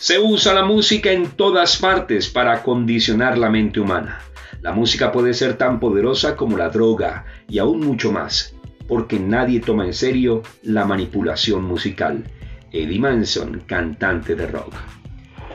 Se 0.00 0.18
usa 0.18 0.54
la 0.54 0.64
música 0.64 1.12
en 1.12 1.26
todas 1.32 1.76
partes 1.76 2.30
para 2.30 2.62
condicionar 2.62 3.36
la 3.36 3.50
mente 3.50 3.80
humana. 3.80 4.22
La 4.62 4.72
música 4.72 5.12
puede 5.12 5.34
ser 5.34 5.58
tan 5.58 5.78
poderosa 5.78 6.36
como 6.36 6.56
la 6.56 6.70
droga 6.70 7.26
y 7.50 7.58
aún 7.58 7.80
mucho 7.80 8.10
más, 8.10 8.54
porque 8.88 9.20
nadie 9.20 9.60
toma 9.60 9.84
en 9.84 9.92
serio 9.92 10.42
la 10.62 10.86
manipulación 10.86 11.64
musical. 11.64 12.24
Eddie 12.72 12.98
Manson, 12.98 13.62
cantante 13.66 14.34
de 14.34 14.46
rock. 14.46 14.72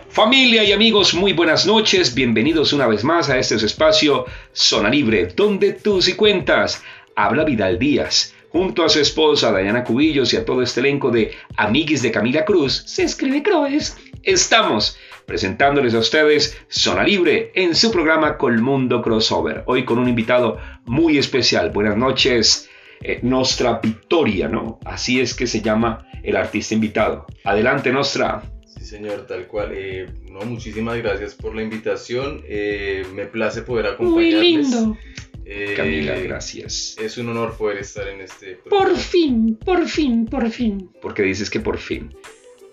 Familia 0.10 0.64
y 0.64 0.74
amigos, 0.74 1.16
muy 1.16 1.34
buenas 1.34 1.66
noches, 1.66 2.14
bienvenidos 2.14 2.72
una 2.72 2.86
vez 2.86 3.04
más 3.04 3.32
a 3.32 3.40
este 3.40 3.56
espacio 3.56 4.26
Zona 4.54 4.90
Libre, 4.90 5.26
donde 5.36 5.74
tú 5.74 6.04
si 6.04 6.14
cuentas. 6.14 6.84
Habla 7.16 7.46
Vidal 7.46 7.80
Díaz, 7.80 8.36
junto 8.56 8.86
a 8.86 8.90
su 8.90 9.00
esposa 9.00 9.52
Diana 9.58 9.84
Cubillos 9.84 10.34
y 10.34 10.38
a 10.38 10.46
todo 10.46 10.62
este 10.62 10.82
elenco 10.82 11.10
de 11.10 11.32
Amiguis 11.58 12.02
de 12.02 12.12
Camila 12.12 12.46
Cruz, 12.46 12.84
se 12.86 13.04
escribe 13.04 13.42
Croes 13.42 13.98
estamos 14.26 14.98
presentándoles 15.26 15.94
a 15.94 16.00
ustedes 16.00 16.58
Zona 16.68 17.04
Libre 17.04 17.52
en 17.56 17.76
su 17.76 17.92
programa 17.92 18.38
Colmundo 18.38 19.02
Crossover. 19.02 19.64
Hoy 19.68 19.86
con 19.86 20.00
un 20.00 20.10
invitado 20.10 20.58
muy 20.86 21.18
especial. 21.18 21.70
Buenas 21.70 21.96
noches, 21.96 22.70
eh, 23.02 23.20
Nostra 23.22 23.80
Victoria, 23.82 24.48
¿no? 24.48 24.80
Así 24.84 25.20
es 25.20 25.34
que 25.34 25.48
se 25.48 25.62
llama 25.62 26.08
el 26.24 26.36
artista 26.36 26.74
invitado. 26.74 27.26
Adelante, 27.44 27.92
Nostra. 27.92 28.42
Sí, 28.66 28.84
señor, 28.84 29.26
tal 29.28 29.48
cual. 29.48 29.72
Eh, 29.74 30.08
no, 30.32 30.42
muchísimas 30.42 30.98
gracias 30.98 31.36
por 31.36 31.56
la 31.56 31.62
invitación. 31.62 32.42
Eh, 32.48 33.06
me 33.14 33.26
place 33.26 33.62
poder 33.62 33.88
acompañarles. 33.88 34.34
Muy 34.34 34.42
lindo. 34.42 34.98
Camila, 35.76 36.16
gracias. 36.16 36.96
Es 37.00 37.20
un 37.20 37.30
honor 37.30 37.56
poder 37.56 37.78
estar 37.78 38.08
en 38.08 38.22
este 38.22 38.56
programa. 38.56 38.90
Por 38.90 38.98
fin, 38.98 39.56
por 39.64 39.88
fin, 39.88 40.26
por 40.26 40.50
fin. 40.50 40.90
¿Por 41.00 41.14
qué 41.14 41.22
dices 41.22 41.52
que 41.52 41.60
por 41.60 41.78
fin? 41.78 42.12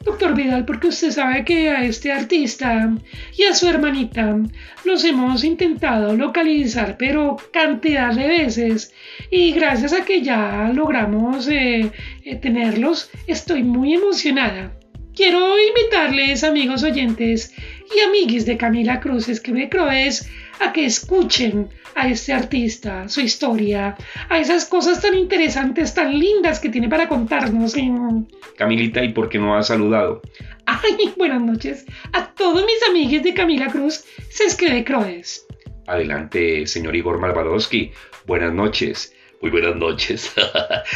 Doctor 0.04 0.34
Vidal, 0.34 0.64
porque 0.64 0.88
usted 0.88 1.10
sabe 1.10 1.44
que 1.44 1.70
a 1.70 1.84
este 1.84 2.10
artista 2.10 2.92
y 3.36 3.44
a 3.44 3.54
su 3.54 3.68
hermanita 3.68 4.36
los 4.84 5.04
hemos 5.04 5.44
intentado 5.44 6.16
localizar, 6.16 6.96
pero 6.98 7.36
cantidad 7.52 8.12
de 8.14 8.26
veces. 8.26 8.92
Y 9.30 9.52
gracias 9.52 9.92
a 9.92 10.04
que 10.04 10.22
ya 10.22 10.70
logramos 10.74 11.48
eh, 11.48 11.92
eh, 12.24 12.36
tenerlos, 12.36 13.10
estoy 13.26 13.62
muy 13.62 13.94
emocionada. 13.94 14.72
Quiero 15.14 15.56
invitarles, 15.58 16.42
amigos 16.42 16.82
oyentes 16.82 17.54
y 17.94 18.00
amiguis 18.00 18.46
de 18.46 18.56
Camila 18.56 18.98
Cruz, 18.98 19.40
que 19.40 19.52
me 19.52 19.68
croes, 19.68 20.28
a 20.62 20.72
que 20.72 20.86
escuchen 20.86 21.68
a 21.94 22.08
este 22.08 22.32
artista, 22.32 23.08
su 23.08 23.20
historia, 23.20 23.96
a 24.28 24.38
esas 24.38 24.64
cosas 24.64 25.02
tan 25.02 25.14
interesantes, 25.14 25.92
tan 25.94 26.18
lindas 26.18 26.60
que 26.60 26.68
tiene 26.68 26.88
para 26.88 27.08
contarnos. 27.08 27.74
Camilita, 28.56 29.02
¿y 29.02 29.12
por 29.12 29.28
qué 29.28 29.38
no 29.38 29.56
ha 29.56 29.62
saludado? 29.62 30.22
Ay, 30.66 31.12
buenas 31.16 31.42
noches 31.42 31.84
a 32.12 32.26
todos 32.34 32.64
mis 32.64 32.82
amigos 32.88 33.24
de 33.24 33.34
Camila 33.34 33.68
Cruz, 33.68 34.04
se 34.30 34.44
escribe 34.44 34.84
Croes. 34.84 35.46
Adelante, 35.86 36.66
señor 36.66 36.94
Igor 36.94 37.18
Malvadowski. 37.18 37.90
Buenas 38.26 38.54
noches. 38.54 39.14
Muy 39.40 39.50
buenas 39.50 39.76
noches. 39.76 40.32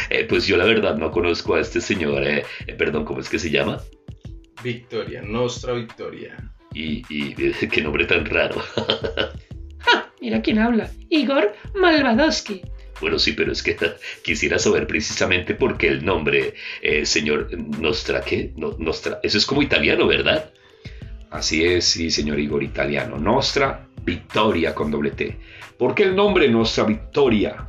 Eh, 0.09 0.25
pues 0.27 0.47
yo 0.47 0.55
la 0.55 0.63
verdad 0.63 0.95
no 0.95 1.11
conozco 1.11 1.55
a 1.55 1.59
este 1.59 1.81
señor. 1.81 2.25
Eh. 2.25 2.45
Eh, 2.65 2.73
perdón, 2.73 3.03
¿cómo 3.03 3.19
es 3.19 3.27
que 3.27 3.39
se 3.39 3.49
llama? 3.49 3.81
Victoria, 4.63 5.21
Nostra 5.21 5.73
Victoria. 5.73 6.37
Y, 6.73 7.03
y 7.09 7.33
qué 7.71 7.81
nombre 7.81 8.05
tan 8.05 8.25
raro. 8.25 8.61
Mira 10.21 10.41
quién 10.41 10.59
habla. 10.59 10.89
Igor 11.09 11.53
Malvadowski. 11.75 12.61
Bueno, 12.99 13.19
sí, 13.19 13.33
pero 13.33 13.51
es 13.51 13.61
que 13.61 13.75
quisiera 14.23 14.57
saber 14.57 14.87
precisamente 14.87 15.53
por 15.53 15.77
qué 15.77 15.89
el 15.89 16.03
nombre, 16.03 16.55
eh, 16.81 17.05
señor 17.05 17.49
Nostra, 17.79 18.21
¿qué? 18.21 18.51
Nostra, 18.55 19.19
eso 19.23 19.37
es 19.37 19.45
como 19.45 19.61
italiano, 19.61 20.07
¿verdad? 20.07 20.51
Así 21.29 21.63
es, 21.63 21.85
sí, 21.85 22.09
señor 22.09 22.39
Igor, 22.39 22.63
italiano. 22.63 23.17
Nostra 23.17 23.87
Victoria 24.03 24.73
con 24.73 24.89
doble 24.89 25.11
T. 25.11 25.37
¿Por 25.77 25.93
qué 25.93 26.03
el 26.03 26.15
nombre 26.15 26.49
Nostra 26.49 26.85
Victoria? 26.85 27.67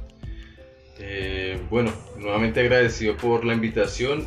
Eh, 1.00 1.58
bueno, 1.69 1.92
nuevamente 2.19 2.60
agradecido 2.60 3.16
por 3.16 3.44
la 3.44 3.53
invitación. 3.53 4.26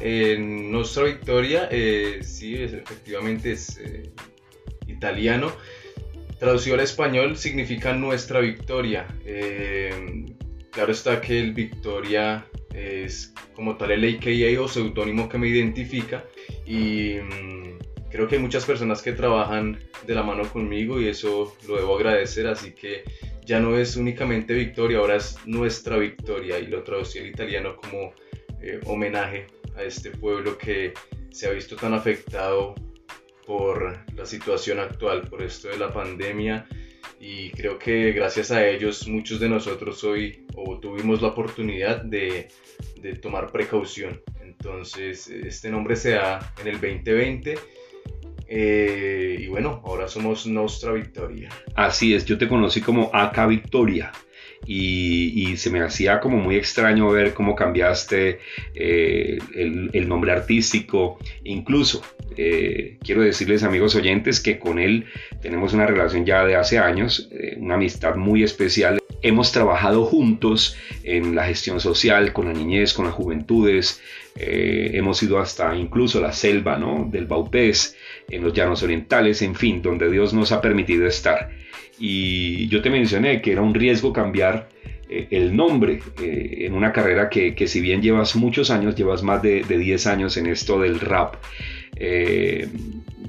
Nostra 0.72 1.04
Victoria, 1.04 1.68
eh, 1.72 2.20
sí, 2.22 2.56
efectivamente 2.56 3.54
es 3.54 3.80
italiano. 4.88 5.52
Traducido 6.42 6.74
al 6.74 6.82
español 6.82 7.38
significa 7.38 7.94
nuestra 7.94 8.40
victoria. 8.40 9.06
Eh, 9.26 10.26
claro 10.72 10.92
está 10.92 11.22
que 11.22 11.40
el 11.40 11.54
Victoria 11.54 12.44
es 12.74 13.32
como 13.54 13.78
tal 13.78 13.92
el 13.92 14.16
AKA 14.16 14.60
o 14.60 14.68
seudónimo 14.68 15.30
que 15.30 15.38
me 15.38 15.48
identifica 15.48 16.26
y 16.66 17.18
mm, 17.22 17.78
creo 18.10 18.28
que 18.28 18.38
hay 18.38 18.42
muchas 18.42 18.66
personas 18.66 19.04
que 19.04 19.12
trabajan 19.12 19.78
de 20.08 20.16
la 20.16 20.24
mano 20.24 20.52
conmigo 20.52 21.00
y 21.00 21.10
eso 21.10 21.56
lo 21.68 21.76
debo 21.76 21.96
agradecer, 21.96 22.48
así 22.48 22.72
que 22.72 23.04
ya 23.46 23.60
no 23.60 23.78
es 23.78 23.96
únicamente 23.96 24.56
victoria, 24.56 24.98
ahora 24.98 25.18
es 25.18 25.38
nuestra 25.46 25.98
victoria 25.98 26.58
y 26.58 26.66
lo 26.66 26.82
traducí 26.82 27.20
al 27.20 27.28
italiano 27.28 27.76
como 27.76 28.14
eh, 28.64 28.80
homenaje 28.86 29.46
a 29.76 29.84
este 29.84 30.10
pueblo 30.10 30.58
que 30.58 30.92
se 31.30 31.48
ha 31.48 31.52
visto 31.52 31.76
tan 31.76 31.94
afectado 31.94 32.74
por 33.52 34.00
la 34.16 34.26
situación 34.26 34.80
actual, 34.80 35.24
por 35.24 35.44
esto 35.44 35.68
de 35.68 35.78
la 35.78 35.92
pandemia 35.92 36.66
y 37.20 37.50
creo 37.52 37.78
que 37.78 38.14
gracias 38.14 38.50
a 38.50 38.66
ellos 38.66 39.06
muchos 39.10 39.42
de 39.42 39.50
nosotros 39.50 40.02
hoy 40.06 40.46
o 40.56 40.80
tuvimos 40.80 41.22
la 41.22 41.28
oportunidad 41.28 42.02
de, 42.02 42.48
de 43.02 43.16
tomar 43.16 43.52
precaución. 43.52 44.22
Entonces 44.42 45.28
este 45.28 45.70
nombre 45.70 45.98
se 45.98 46.12
da 46.12 46.54
en 46.62 46.68
el 46.70 46.80
2020 46.80 47.56
eh, 48.48 49.36
y 49.38 49.48
bueno, 49.48 49.82
ahora 49.84 50.08
somos 50.08 50.48
Nostra 50.48 50.94
Victoria. 50.94 51.50
Así 51.76 52.14
es, 52.14 52.24
yo 52.24 52.38
te 52.38 52.48
conocí 52.48 52.80
como 52.80 53.12
AK 53.14 53.50
Victoria 53.50 54.14
y, 54.66 55.58
se 55.58 55.70
me 55.70 55.82
hacía 55.82 56.20
como 56.20 56.38
muy 56.38 56.56
extraño 56.56 57.10
ver 57.10 57.34
cómo 57.34 57.56
cambiaste 57.56 58.40
eh, 58.76 59.40
el, 59.56 60.08
nombre 60.08 60.32
artístico. 60.32 61.20
Incluso 61.44 62.04
eh, 62.38 62.98
quiero 63.04 63.22
decirles 63.22 63.64
amigos 63.64 63.96
oyentes 63.96 64.40
que 64.40 64.60
con 64.60 64.80
él 64.80 65.06
tenemos 65.42 65.74
una 65.74 65.86
relación 65.88 66.26
ya 66.26 66.46
de 66.46 66.56
hace 66.56 66.80
años, 66.80 67.30
eh, 67.32 67.56
una 67.60 67.76
amistad 67.76 68.16
muy 68.16 68.44
especial. 68.44 69.00
Hemos 69.24 69.52
trabajado 69.52 70.06
juntos 70.06 70.76
en 71.04 71.36
la 71.36 71.46
gestión 71.46 71.80
social, 71.80 72.34
con 72.34 72.48
la 72.48 72.54
niñez, 72.54 72.94
con 72.94 73.06
las 73.06 73.14
juventudes. 73.14 74.02
hemos 74.36 75.22
ido 75.22 75.40
hasta 75.40 75.76
incluso 75.76 76.22
la 76.22 76.32
selva 76.32 76.78
¿no? 76.78 77.08
del 77.12 77.26
Baupés, 77.28 77.98
en 78.30 78.44
los 78.44 78.54
llanos 78.54 78.82
orientales, 78.82 79.42
en 79.42 79.54
fin, 79.56 79.82
donde 79.82 80.10
Dios 80.10 80.34
nos 80.34 80.52
ha 80.52 80.62
permitido 80.62 81.06
estar. 81.06 81.52
Y 82.04 82.68
yo 82.70 82.82
te 82.82 82.90
mencioné 82.90 83.44
que 83.44 83.52
era 83.52 83.62
un 83.62 83.76
riesgo 83.76 84.12
cambiar 84.12 84.68
eh, 85.08 85.28
el 85.30 85.56
nombre 85.56 86.02
eh, 86.20 86.66
en 86.66 86.74
una 86.74 86.92
carrera 86.92 87.30
que, 87.30 87.54
que, 87.54 87.68
si 87.68 87.80
bien 87.80 88.02
llevas 88.02 88.36
muchos 88.36 88.72
años, 88.72 88.96
llevas 88.96 89.22
más 89.22 89.44
de, 89.44 89.64
de 89.64 89.78
10 89.78 90.08
años 90.08 90.36
en 90.36 90.48
esto 90.48 90.82
del 90.82 91.00
rap. 91.00 91.36
Eh, 91.96 92.68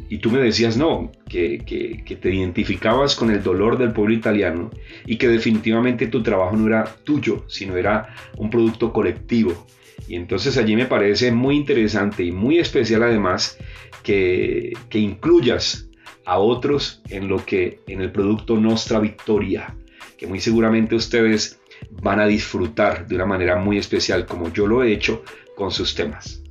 y 0.09 0.19
tú 0.19 0.31
me 0.31 0.39
decías, 0.39 0.79
no, 0.79 1.13
que, 1.29 1.59
que, 1.59 2.03
que, 2.03 2.17
te 2.17 2.35
identificabas 2.35 3.15
con 3.15 3.31
el 3.31 3.43
dolor 3.43 3.77
del 3.77 3.93
pueblo 3.93 4.15
italiano 4.15 4.71
y 5.05 5.17
que 5.17 5.29
definitivamente 5.29 6.07
tu 6.07 6.23
trabajo 6.23 6.57
no 6.57 6.67
era 6.67 6.85
tuyo, 7.05 7.45
sino 7.49 7.77
era 7.77 8.15
un 8.39 8.49
producto 8.49 8.91
colectivo. 8.91 9.67
Y 10.09 10.17
entonces 10.17 10.57
allí 10.57 10.77
me 10.77 10.87
parece 10.87 11.31
muy 11.31 11.57
interesante 11.57 12.25
y 12.25 12.33
muy 12.33 12.59
especial 12.59 13.03
además 13.03 13.59
que, 14.03 14.73
que 14.89 14.99
incluyas 14.99 15.91
a 16.25 16.39
otros 16.39 17.03
en 17.09 17.29
lo 17.29 17.45
que 17.45 17.81
en 17.87 18.01
el 18.01 18.13
producto 18.13 18.57
Nostra 18.57 19.01
Victoria, 19.01 19.75
que 20.17 20.27
muy 20.27 20.41
seguramente 20.41 20.95
ustedes 20.95 21.61
van 21.91 22.21
a 22.21 22.27
disfrutar 22.27 23.07
de 23.07 23.17
una 23.17 23.27
manera 23.27 23.57
muy 23.57 23.79
especial 23.79 24.27
como 24.27 24.53
yo 24.53 24.67
lo 24.67 24.83
he 24.83 24.93
hecho 24.93 25.25
con 25.57 25.71
sus 25.71 25.95
temas. 25.95 26.43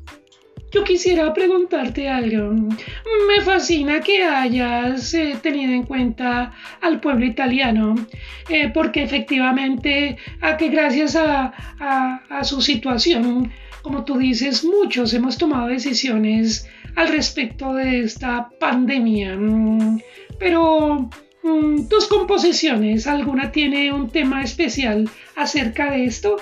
Yo 0.74 0.86
quisiera 0.86 1.34
preguntarte 1.34 2.08
algo. 2.08 2.54
Me 2.54 3.42
fascina 3.44 4.00
que 4.00 4.24
hayas 4.24 5.14
eh, 5.14 5.38
tenido 5.42 5.74
en 5.74 5.84
cuenta 5.84 6.54
al 6.80 7.02
pueblo 7.02 7.26
italiano, 7.26 7.96
eh, 8.48 8.70
porque 8.74 9.04
efectivamente, 9.04 10.18
a 10.40 10.56
que 10.56 10.70
gracias 10.70 11.18
a, 11.18 11.54
a 12.30 12.44
su 12.46 12.62
situación, 12.62 13.52
como 13.82 14.06
tú 14.06 14.18
dices, 14.18 14.64
muchos 14.64 15.14
hemos 15.14 15.38
tomado 15.38 15.68
decisiones 15.68 16.70
al 16.96 17.10
respecto 17.10 17.74
de 17.74 18.02
esta 18.02 18.50
pandemia. 18.60 19.36
Mm, 19.36 20.02
pero 20.40 21.10
mm, 21.44 21.88
tus 21.88 22.08
composiciones, 22.08 23.08
¿alguna 23.08 23.52
tiene 23.52 23.92
un 23.92 24.10
tema 24.10 24.44
especial 24.44 25.10
acerca 25.36 25.92
de 25.92 26.06
esto? 26.06 26.38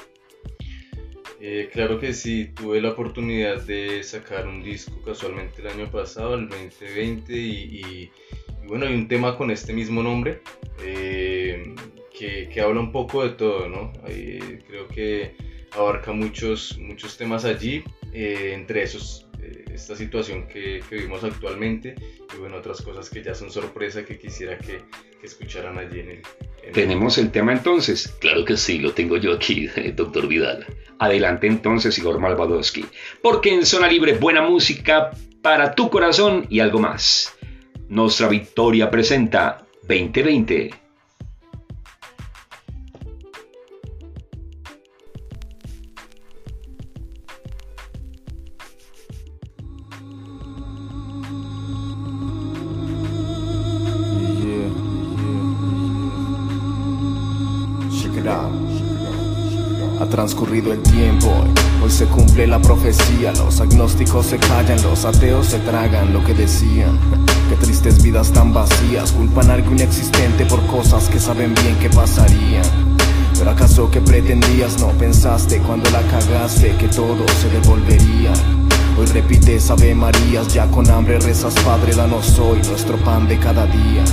Eh, 1.42 1.70
claro 1.72 2.00
que 2.00 2.14
sí, 2.14 2.52
tuve 2.54 2.82
la 2.82 2.92
oportunidad 2.92 3.62
de 3.62 4.04
sacar 4.04 4.46
un 4.46 4.62
disco 4.62 5.02
casualmente 5.06 5.62
el 5.62 5.68
año 5.68 5.90
pasado, 5.90 6.36
el 6.36 6.50
2020, 6.50 7.34
y, 7.34 8.12
bueno, 8.68 8.86
hay 8.86 8.94
un 8.94 9.08
tema 9.08 9.38
con 9.38 9.50
este 9.50 9.72
mismo 9.72 10.04
nombre 10.04 10.42
eh, 10.84 11.64
que, 12.18 12.50
que, 12.50 12.62
habla 12.62 12.82
un 12.82 12.92
poco 12.92 13.24
de 13.24 13.30
todo, 13.30 13.70
¿no? 13.70 13.94
creo 14.04 14.88
que 14.90 15.34
abarca 15.72 16.12
muchos, 16.12 16.78
muchos 16.78 17.18
temas 17.18 17.46
allí, 17.46 17.84
eh, 18.14 18.52
entre 18.54 18.84
esos 18.84 19.29
esta 19.74 19.96
situación 19.96 20.48
que, 20.48 20.82
vivimos 20.90 21.24
actualmente 21.24 21.96
y 22.34 22.38
bueno, 22.38 22.58
otras 22.58 22.82
cosas 22.82 23.10
que 23.10 23.24
ya 23.24 23.34
son 23.34 23.52
sorpresa 23.52 24.06
que 24.06 24.18
quisiera 24.18 24.58
que, 24.58 24.82
escucharan 25.22 25.78
allí 25.78 26.00
en 26.00 26.10
el... 26.12 26.22
¿Tenemos 26.72 27.18
el 27.18 27.30
tema 27.30 27.52
entonces? 27.52 28.08
Claro 28.20 28.46
que 28.46 28.56
sí, 28.56 28.80
lo 28.80 28.94
tengo 28.94 29.18
yo 29.18 29.34
aquí, 29.34 29.68
doctor 29.96 30.28
Vidal. 30.28 30.66
Adelante 30.98 31.48
entonces, 31.48 31.98
Igor 31.98 32.20
Malvadowski. 32.20 32.86
Porque 33.22 33.54
en 33.54 33.66
Zona 33.66 33.88
Libre, 33.88 34.14
buena 34.14 34.42
música 34.42 35.12
para 35.42 35.76
tu 35.76 35.90
corazón 35.90 36.46
y 36.50 36.62
algo 36.62 36.80
más. 36.80 37.36
Nuestra 37.90 38.30
Victoria 38.30 38.90
presenta 38.90 39.66
2020. 39.88 40.89
Transcurrido 60.10 60.74
el 60.74 60.82
tiempo, 60.82 61.32
hoy 61.84 61.90
se 61.90 62.06
cumple 62.06 62.48
la 62.48 62.60
profecía, 62.60 63.32
los 63.34 63.62
agnósticos 63.62 64.26
se 64.26 64.38
callan, 64.38 64.82
los 64.82 65.06
ateos 65.06 65.48
se 65.48 65.60
tragan 65.60 66.14
lo 66.14 66.24
que 66.24 66.34
decían. 66.34 67.00
Qué 67.50 67.56
tristes 67.56 68.02
vidas 68.04 68.32
tan 68.32 68.54
vacías, 68.54 69.12
culpan 69.12 69.50
algo 69.50 69.72
inexistente 69.72 70.46
por 70.46 70.66
cosas 70.68 71.08
que 71.10 71.20
saben 71.20 71.54
bien 71.56 71.78
que 71.80 71.90
pasarían. 71.90 72.64
Pero 73.38 73.52
acaso 73.52 73.90
que 73.90 74.02
pretendías, 74.02 74.82
no 74.82 74.90
pensaste 74.90 75.60
cuando 75.60 75.90
la 75.92 76.02
cagaste 76.02 76.76
que 76.76 76.88
todo 76.90 77.26
se 77.42 77.50
devolvería. 77.50 78.34
Hoy 78.98 79.06
repites 79.06 79.70
Ave 79.70 79.96
Marías, 79.96 80.54
ya 80.54 80.68
con 80.68 80.90
hambre 80.90 81.20
rezas 81.20 81.54
Padre, 81.64 81.96
danos 81.96 82.38
hoy 82.40 82.60
nuestro 82.68 82.98
pan 82.98 83.28
de 83.28 83.40
cada 83.40 83.66
día. 83.66 84.04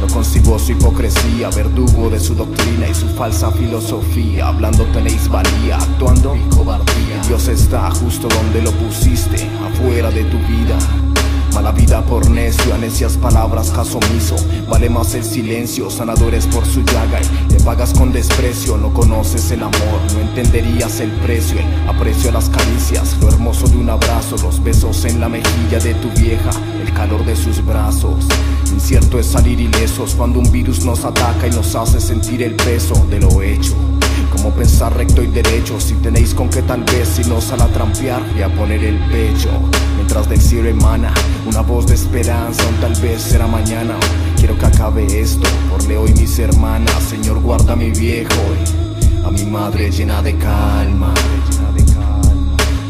No 0.00 0.06
concibo 0.08 0.58
su 0.58 0.72
hipocresía, 0.72 1.50
verdugo 1.50 2.08
de 2.08 2.18
su 2.18 2.34
doctrina 2.34 2.88
y 2.88 2.94
su 2.94 3.06
falsa 3.08 3.50
filosofía. 3.50 4.48
Hablando 4.48 4.84
tenéis 4.86 5.28
valía, 5.28 5.76
actuando 5.76 6.34
y 6.34 6.40
cobardía. 6.54 7.20
Dios 7.28 7.48
está 7.48 7.90
justo 7.90 8.26
donde 8.28 8.62
lo 8.62 8.72
pusiste, 8.72 9.48
afuera 9.62 10.10
de 10.10 10.24
tu 10.24 10.38
vida. 10.38 10.78
Mala 11.54 11.72
vida 11.72 12.02
por 12.02 12.30
necio, 12.30 12.76
necias 12.78 13.16
palabras 13.16 13.70
caso 13.70 13.98
omiso. 13.98 14.36
Vale 14.68 14.88
más 14.88 15.14
el 15.14 15.24
silencio, 15.24 15.90
sanadores 15.90 16.46
por 16.46 16.64
su 16.64 16.82
llaga. 16.82 17.20
Y 17.48 17.52
le 17.52 17.60
pagas 17.60 17.92
con 17.92 18.12
desprecio, 18.12 18.76
no 18.76 18.92
conoces 18.94 19.50
el 19.50 19.62
amor, 19.62 20.00
no 20.14 20.20
entenderías 20.20 21.00
el 21.00 21.10
precio. 21.10 21.58
El 21.58 21.88
aprecio 21.88 22.30
a 22.30 22.34
las 22.34 22.48
caricias, 22.48 23.16
lo 23.20 23.28
hermoso 23.28 23.66
de 23.68 23.76
un 23.76 23.90
abrazo, 23.90 24.36
los 24.42 24.62
besos 24.62 25.04
en 25.04 25.20
la 25.20 25.28
mejilla 25.28 25.78
de 25.80 25.94
tu 25.94 26.08
vieja, 26.20 26.50
el 26.80 26.92
calor 26.92 27.24
de 27.24 27.34
sus 27.34 27.64
brazos. 27.64 28.26
Incierto 28.72 29.18
es 29.18 29.26
salir 29.26 29.60
ilesos 29.60 30.14
cuando 30.14 30.38
un 30.38 30.50
virus 30.52 30.84
nos 30.84 31.04
ataca 31.04 31.46
y 31.46 31.50
nos 31.50 31.74
hace 31.74 32.00
sentir 32.00 32.42
el 32.42 32.54
peso 32.54 32.94
de 33.10 33.20
lo 33.20 33.42
hecho. 33.42 33.74
Como 34.42 34.54
pensar 34.54 34.96
recto 34.96 35.22
y 35.22 35.26
derecho, 35.26 35.78
si 35.78 35.92
tenéis 35.96 36.32
con 36.32 36.48
qué 36.48 36.62
tal 36.62 36.82
vez 36.84 37.06
si 37.08 37.28
nos 37.28 37.44
sale 37.44 37.62
a 37.64 37.66
trampear 37.66 38.22
y 38.38 38.40
a 38.40 38.48
poner 38.48 38.82
el 38.82 38.98
pecho. 39.10 39.50
Mientras 39.96 40.30
del 40.30 40.40
cielo 40.40 40.70
emana 40.70 41.12
una 41.44 41.60
voz 41.60 41.86
de 41.86 41.94
esperanza, 41.94 42.66
un 42.66 42.76
tal 42.76 42.94
vez 43.02 43.20
será 43.20 43.46
mañana. 43.46 43.96
Quiero 44.38 44.56
que 44.56 44.64
acabe 44.64 45.20
esto, 45.20 45.46
por 45.68 45.86
Leo 45.86 46.08
y 46.08 46.14
mis 46.14 46.38
hermanas. 46.38 47.02
Señor, 47.02 47.40
guarda 47.40 47.74
a 47.74 47.76
mi 47.76 47.90
viejo 47.90 48.32
y 49.22 49.26
a 49.26 49.30
mi 49.30 49.44
madre 49.44 49.90
llena 49.90 50.22
de 50.22 50.34
calma. 50.38 51.12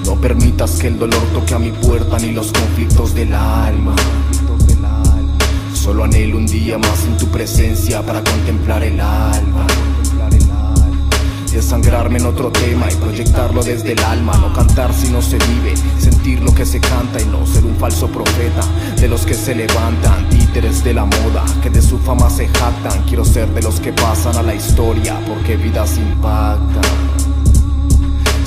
No 0.06 0.14
permitas 0.20 0.79
que 0.79 0.87
el 0.87 1.00
dolor 1.00 1.23
toque 1.35 1.55
a 1.55 1.58
mi 1.58 1.73
puerta 1.73 2.17
ni 2.20 2.31
los 2.31 2.52
conflictos 2.52 3.12
del 3.12 3.35
alma. 3.35 3.97
Solo 5.75 6.05
anhelo 6.05 6.37
un 6.37 6.47
día 6.47 6.79
más 6.79 7.05
en 7.06 7.19
tu 7.19 7.26
presencia 7.26 8.02
para 8.02 8.23
contemplar 8.23 8.85
el 8.85 9.00
alma 9.00 9.67
Desangrarme 11.52 12.19
en 12.19 12.26
otro 12.26 12.50
tema 12.50 12.91
y 12.91 12.94
proyectarlo 12.94 13.62
desde 13.62 13.93
el 13.93 14.05
alma 14.05 14.37
No 14.37 14.52
cantar 14.52 14.94
si 14.94 15.11
no 15.11 15.20
se 15.20 15.37
vive, 15.37 15.75
sentir 15.99 16.41
lo 16.43 16.55
que 16.55 16.64
se 16.64 16.81
canta 16.81 17.20
y 17.20 17.25
no 17.26 17.44
ser 17.47 17.64
un 17.64 17.76
falso 17.76 18.08
profeta 18.08 18.62
De 19.00 19.08
los 19.08 19.26
que 19.26 19.35
se 19.35 19.55
levantan, 19.55 20.29
títeres 20.29 20.85
de 20.85 20.94
la 20.94 21.05
moda 21.05 21.44
Que 21.62 21.70
de 21.70 21.82
su 21.82 21.99
fama 21.99 22.31
se 22.31 22.47
jactan 22.49 23.02
Quiero 23.02 23.25
ser 23.25 23.49
de 23.52 23.62
los 23.62 23.81
que 23.81 23.93
pasan 23.93 24.37
a 24.37 24.43
la 24.43 24.55
historia 24.55 25.20
porque 25.26 25.56
vidas 25.56 25.99
impactan 25.99 26.82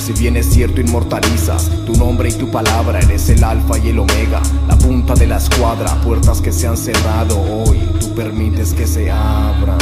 si 0.04 0.12
bien 0.12 0.36
es 0.36 0.52
cierto 0.52 0.82
inmortalizas 0.82 1.70
tu 1.86 1.94
nombre 1.94 2.28
y 2.28 2.32
tu 2.32 2.50
palabra, 2.50 2.98
eres 2.98 3.30
el 3.30 3.42
alfa 3.42 3.78
y 3.78 3.88
el 3.88 3.98
omega, 3.98 4.42
la 4.68 4.76
punta 4.76 5.14
de 5.14 5.26
la 5.26 5.38
escuadra, 5.38 5.98
puertas 6.02 6.42
que 6.42 6.52
se 6.52 6.66
han 6.66 6.76
cerrado 6.76 7.40
hoy, 7.40 7.78
tú 7.98 8.14
permites 8.14 8.74
que 8.74 8.86
se 8.86 9.10
abran. 9.10 9.78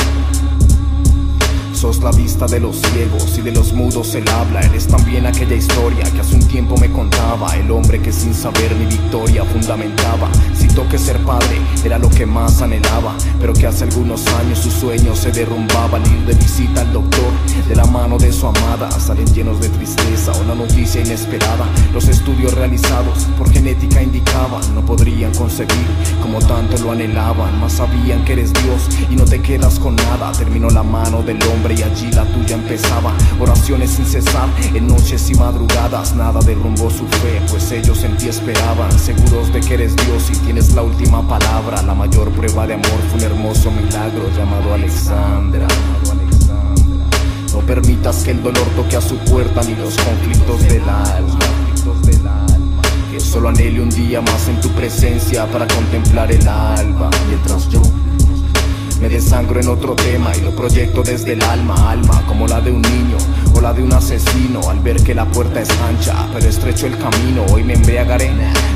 Sos 1.82 2.00
la 2.00 2.12
vista 2.12 2.46
de 2.46 2.60
los 2.60 2.76
ciegos 2.76 3.36
y 3.38 3.40
de 3.40 3.50
los 3.50 3.72
mudos 3.72 4.14
el 4.14 4.28
habla. 4.28 4.60
Eres 4.60 4.86
también 4.86 5.26
aquella 5.26 5.56
historia 5.56 6.04
que 6.12 6.20
hace 6.20 6.36
un 6.36 6.46
tiempo 6.46 6.76
me 6.76 6.88
contaba. 6.88 7.56
El 7.56 7.72
hombre 7.72 8.00
que 8.00 8.12
sin 8.12 8.32
saber 8.34 8.72
mi 8.76 8.86
victoria 8.86 9.44
fundamentaba. 9.44 10.30
Citó 10.54 10.88
que 10.88 10.96
ser 10.96 11.18
padre 11.24 11.60
era 11.84 11.98
lo 11.98 12.08
que 12.08 12.24
más 12.24 12.62
anhelaba. 12.62 13.16
Pero 13.40 13.52
que 13.52 13.66
hace 13.66 13.82
algunos 13.82 14.24
años 14.28 14.60
su 14.60 14.70
sueño 14.70 15.16
se 15.16 15.32
derrumbaba 15.32 15.98
al 15.98 16.06
ir 16.06 16.24
de 16.24 16.34
visita 16.34 16.82
al 16.82 16.92
doctor. 16.92 17.32
De 17.66 17.74
la 17.74 17.84
mano 17.86 18.16
de 18.16 18.32
su 18.32 18.46
amada 18.46 18.88
salen 18.92 19.26
llenos 19.34 19.60
de 19.60 19.68
tristeza. 19.68 20.30
Una 20.40 20.54
noticia 20.54 21.00
inesperada. 21.00 21.66
Los 21.92 22.06
estudios 22.06 22.54
realizados 22.54 23.24
por 23.36 23.50
genética 23.50 24.00
indicaban. 24.00 24.62
No 24.76 24.86
podrían 24.86 25.34
concebir 25.34 25.88
como 26.22 26.38
tanto 26.38 26.78
lo 26.78 26.92
anhelaban. 26.92 27.60
Más 27.60 27.72
sabían 27.72 28.24
que 28.24 28.34
eres 28.34 28.52
Dios 28.52 28.88
y 29.10 29.16
no 29.16 29.24
te 29.24 29.42
quedas 29.42 29.80
con 29.80 29.96
nada. 29.96 30.30
Terminó 30.30 30.70
la 30.70 30.84
mano 30.84 31.24
del 31.24 31.42
hombre 31.48 31.71
y 31.72 31.82
allí 31.82 32.10
la 32.12 32.24
tuya 32.24 32.56
empezaba. 32.56 33.12
Oraciones 33.40 33.90
sin 33.90 34.06
cesar, 34.06 34.48
en 34.74 34.86
noches 34.86 35.30
y 35.30 35.34
madrugadas, 35.34 36.14
nada 36.14 36.40
derrumbó 36.40 36.90
su 36.90 37.06
fe, 37.06 37.40
pues 37.50 37.70
ellos 37.72 38.02
en 38.04 38.16
ti 38.16 38.28
esperaban, 38.28 38.90
seguros 38.98 39.52
de 39.52 39.60
que 39.60 39.74
eres 39.74 39.96
Dios 39.96 40.30
y 40.30 40.36
tienes 40.44 40.74
la 40.74 40.82
última 40.82 41.26
palabra. 41.26 41.82
La 41.82 41.94
mayor 41.94 42.30
prueba 42.30 42.66
de 42.66 42.74
amor 42.74 43.00
fue 43.10 43.18
un 43.18 43.24
hermoso 43.24 43.70
milagro 43.70 44.30
llamado 44.36 44.74
Alexandra. 44.74 45.66
No 47.52 47.60
permitas 47.60 48.24
que 48.24 48.30
el 48.32 48.42
dolor 48.42 48.66
toque 48.76 48.96
a 48.96 49.00
su 49.00 49.16
puerta 49.18 49.62
ni 49.62 49.74
los 49.74 49.96
conflictos 49.96 50.62
del 50.62 50.88
alma. 50.88 51.38
Que 53.10 53.20
solo 53.20 53.50
anhele 53.50 53.80
un 53.82 53.90
día 53.90 54.20
más 54.20 54.48
en 54.48 54.60
tu 54.60 54.68
presencia 54.70 55.46
para 55.46 55.66
contemplar 55.66 56.32
el 56.32 56.48
alba. 56.48 57.10
Mientras 57.28 57.68
yo 57.68 57.82
me 59.02 59.08
desangro 59.08 59.60
en 59.60 59.68
otro 59.68 59.96
tema 59.96 60.30
y 60.36 60.42
lo 60.42 60.52
proyecto 60.52 61.02
desde 61.02 61.32
el 61.32 61.42
alma, 61.42 61.90
alma 61.90 62.24
como 62.28 62.46
la 62.46 62.60
de 62.60 62.70
un 62.70 62.80
niño 62.82 63.16
de 63.52 63.82
un 63.82 63.92
asesino 63.92 64.60
al 64.68 64.80
ver 64.80 65.02
que 65.04 65.14
la 65.14 65.24
puerta 65.24 65.60
es 65.60 65.70
ancha, 65.70 66.26
pero 66.34 66.48
estrecho 66.48 66.88
el 66.88 66.98
camino. 66.98 67.44
Hoy 67.52 67.62
me 67.62 67.74
embriagaré, 67.74 68.30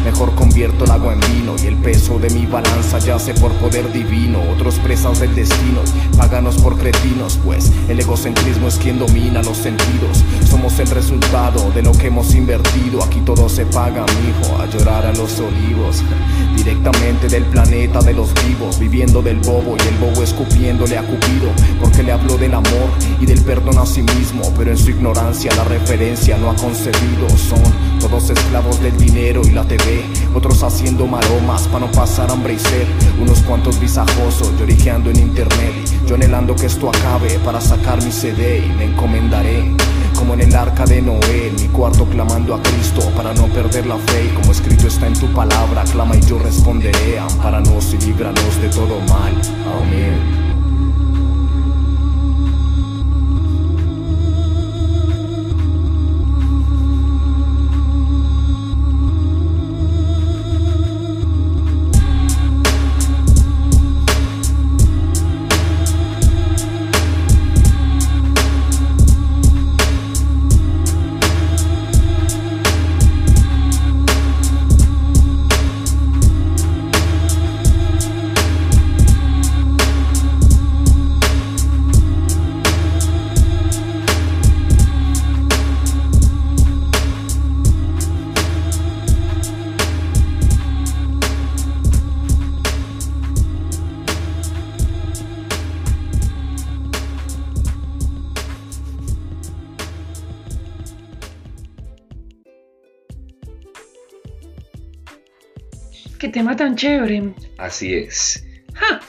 mejor 0.04 0.32
convierto 0.36 0.84
el 0.84 0.90
agua 0.92 1.12
en 1.12 1.20
vino 1.20 1.56
y 1.62 1.66
el 1.66 1.74
peso 1.74 2.20
de 2.20 2.30
mi 2.30 2.46
balanza 2.46 2.98
yace 3.00 3.34
por 3.34 3.52
poder 3.54 3.92
divino. 3.92 4.40
Otros 4.54 4.76
presas 4.76 5.18
del 5.18 5.34
destino, 5.34 5.80
paganos 6.16 6.56
por 6.58 6.78
cretinos, 6.78 7.38
pues 7.44 7.72
el 7.88 7.98
egocentrismo 7.98 8.68
es 8.68 8.76
quien 8.76 9.00
domina 9.00 9.42
los 9.42 9.56
sentidos. 9.56 10.24
Somos 10.48 10.78
el 10.78 10.88
resultado 10.88 11.70
de 11.72 11.82
lo 11.82 11.92
que 11.92 12.06
hemos 12.06 12.34
invertido. 12.34 13.02
Aquí 13.02 13.20
todo 13.20 13.48
se 13.48 13.66
paga, 13.66 14.06
mijo, 14.06 14.62
a 14.62 14.66
llorar 14.66 15.04
a 15.04 15.12
los 15.12 15.40
olivos. 15.40 16.04
Directamente 16.56 17.28
del 17.28 17.44
planeta 17.44 18.00
de 18.00 18.14
los 18.14 18.32
vivos, 18.46 18.78
viviendo 18.78 19.20
del 19.20 19.40
bobo 19.40 19.76
y 19.76 19.88
el 19.88 19.96
bobo 19.98 20.22
escupiéndole 20.22 20.96
a 20.96 21.02
Cupido, 21.02 21.50
porque 21.80 22.02
le 22.02 22.12
habló 22.12 22.38
del 22.38 22.54
amor 22.54 22.88
y 23.20 23.26
del 23.26 23.42
perdón 23.42 23.78
a 23.78 23.84
sí 23.84 24.02
mismo, 24.02 24.52
en 24.70 24.78
su 24.78 24.90
ignorancia 24.90 25.54
la 25.56 25.64
referencia 25.64 26.36
no 26.38 26.50
ha 26.50 26.56
concebido. 26.56 27.28
Son 27.36 27.62
todos 28.00 28.30
esclavos 28.30 28.80
del 28.80 28.96
dinero 28.96 29.42
y 29.44 29.50
la 29.50 29.64
TV, 29.64 30.04
otros 30.34 30.62
haciendo 30.62 31.06
maromas 31.06 31.68
para 31.68 31.86
no 31.86 31.92
pasar 31.92 32.30
hambre 32.30 32.54
y 32.54 32.58
ser, 32.58 32.86
unos 33.20 33.40
cuantos 33.42 33.78
visajosos 33.80 34.52
lloriqueando 34.58 35.10
en 35.10 35.16
internet, 35.16 35.72
yo 36.06 36.14
anhelando 36.14 36.54
que 36.54 36.66
esto 36.66 36.88
acabe 36.88 37.38
para 37.44 37.60
sacar 37.60 38.02
mi 38.02 38.12
CD 38.12 38.64
y 38.66 38.68
me 38.76 38.84
encomendaré. 38.84 39.74
Como 40.16 40.32
en 40.34 40.40
el 40.40 40.54
arca 40.54 40.86
de 40.86 41.02
Noé, 41.02 41.52
mi 41.58 41.68
cuarto 41.68 42.06
clamando 42.06 42.54
a 42.54 42.62
Cristo 42.62 43.02
para 43.14 43.34
no 43.34 43.48
perder 43.48 43.86
la 43.86 43.96
fe. 43.98 44.24
Y 44.24 44.34
como 44.34 44.50
escrito 44.50 44.86
está 44.86 45.06
en 45.06 45.14
tu 45.14 45.26
palabra, 45.34 45.84
clama 45.84 46.16
y 46.16 46.20
yo 46.22 46.38
responderé. 46.38 47.18
Amparanos 47.18 47.92
y 47.92 47.98
líbranos 47.98 48.60
de 48.62 48.68
todo 48.70 48.98
mal. 49.00 49.34
Amén. 49.78 50.45
Tan 106.66 106.76
chévere. 106.76 107.22
Así 107.58 107.94
es. 107.94 108.44
¡Ja! 108.74 109.00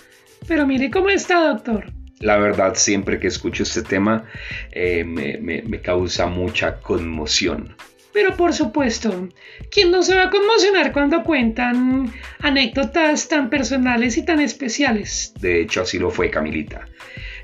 Pero 0.47 0.65
mire 0.67 0.89
cómo 0.91 1.09
está, 1.09 1.47
doctor. 1.49 1.91
La 2.19 2.37
verdad, 2.37 2.73
siempre 2.75 3.19
que 3.19 3.27
escucho 3.27 3.63
este 3.63 3.81
tema 3.81 4.25
eh, 4.71 5.03
me, 5.03 5.37
me- 5.37 5.61
me 5.63 5.81
causa 5.81 6.27
mucha 6.27 6.79
conmoción. 6.79 7.75
Pero 8.13 8.35
por 8.35 8.53
supuesto, 8.53 9.29
¿quién 9.71 9.91
no 9.91 10.01
se 10.01 10.15
va 10.15 10.23
a 10.23 10.29
conmocionar 10.29 10.91
cuando 10.91 11.23
cuentan 11.23 12.11
anécdotas 12.39 13.27
tan 13.27 13.49
personales 13.49 14.17
y 14.17 14.25
tan 14.25 14.39
especiales? 14.39 15.33
De 15.39 15.61
hecho, 15.61 15.81
así 15.81 15.99
lo 15.99 16.09
fue, 16.09 16.29
Camilita. 16.31 16.87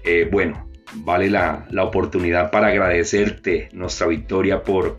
Eh, 0.04 0.28
bueno, 0.32 0.70
vale 0.96 1.30
la, 1.30 1.68
la 1.70 1.84
oportunidad 1.84 2.50
para 2.50 2.68
agradecerte 2.70 3.70
nuestra 3.74 4.08
victoria 4.08 4.64
por 4.64 4.98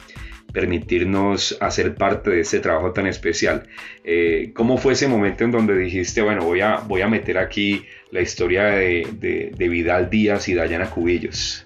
permitirnos 0.55 1.59
hacer 1.61 1.97
parte 1.97 2.31
de 2.31 2.41
este 2.41 2.61
trabajo 2.61 2.93
tan 2.93 3.07
especial. 3.07 3.69
Eh, 4.05 4.53
¿Cómo 4.55 4.79
fue 4.79 4.95
ese 4.95 5.09
momento 5.09 5.45
en 5.45 5.51
donde 5.51 5.77
dijiste, 5.77 6.23
bueno, 6.23 6.45
voy 6.45 6.61
a, 6.63 6.77
voy 6.77 7.03
a 7.03 7.09
meter 7.09 7.37
aquí 7.37 7.85
la 8.13 8.23
historia 8.23 8.65
de, 8.67 9.07
de- 9.19 9.51
de 9.55 9.69
Vidal 9.69 10.09
Díaz 10.09 10.49
y 10.49 10.55
Dayana 10.55 10.89
Cubillos? 10.89 11.65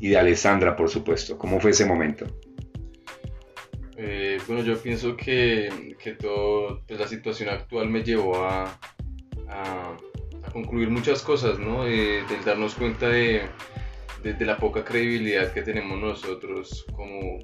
Y 0.00 0.08
de 0.08 0.16
Alessandra, 0.18 0.74
por 0.76 0.88
supuesto. 0.88 1.36
¿Cómo 1.36 1.60
fue 1.60 1.72
ese 1.72 1.84
momento? 1.84 2.26
Eh, 3.98 4.38
bueno, 4.48 4.62
yo 4.64 4.78
pienso 4.80 5.14
que, 5.14 5.94
que 6.02 6.12
todo, 6.12 6.82
pues 6.88 6.98
la 6.98 7.06
situación 7.06 7.50
actual 7.50 7.90
me 7.90 8.02
llevó 8.02 8.36
a, 8.44 8.80
a- 9.48 9.96
a 10.42 10.50
concluir 10.52 10.88
muchas 10.88 11.20
cosas, 11.22 11.58
¿no? 11.58 11.86
Eh, 11.86 12.22
del 12.30 12.42
darnos 12.46 12.74
cuenta 12.74 13.08
de, 13.10 13.42
de- 14.22 14.32
de 14.32 14.46
la 14.46 14.56
poca 14.56 14.82
credibilidad 14.84 15.52
que 15.52 15.60
tenemos 15.60 16.00
nosotros 16.00 16.86
como, 16.96 17.40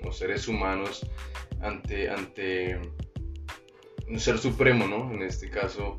como 0.00 0.12
seres 0.12 0.48
humanos 0.48 1.06
ante, 1.60 2.08
ante 2.08 2.80
un 4.08 4.18
ser 4.18 4.38
supremo, 4.38 4.86
¿no? 4.86 5.12
En 5.12 5.22
este 5.22 5.50
caso, 5.50 5.96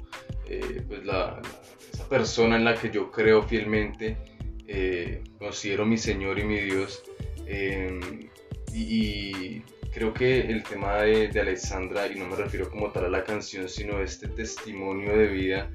eh, 0.47 0.81
pues 0.87 1.05
la, 1.05 1.41
esa 1.93 2.07
persona 2.09 2.57
en 2.57 2.65
la 2.65 2.75
que 2.75 2.89
yo 2.91 3.11
creo 3.11 3.43
fielmente, 3.43 4.17
eh, 4.67 5.23
considero 5.39 5.85
mi 5.85 5.97
Señor 5.97 6.39
y 6.39 6.43
mi 6.43 6.59
Dios. 6.59 7.03
eh, 7.47 7.99
y, 8.73 9.61
creo 9.91 10.13
que 10.13 10.39
el 10.39 10.63
tema 10.63 11.01
de, 11.01 11.27
de 11.27 11.41
Alessandra, 11.41 12.07
y 12.07 12.15
no 12.17 12.25
me 12.25 12.37
refiero 12.37 12.69
como 12.69 12.91
tal 12.91 13.05
a 13.05 13.09
la 13.09 13.25
canción, 13.25 13.67
sino 13.67 14.01
este 14.01 14.29
testimonio 14.29 15.15
de 15.17 15.27
vida 15.27 15.69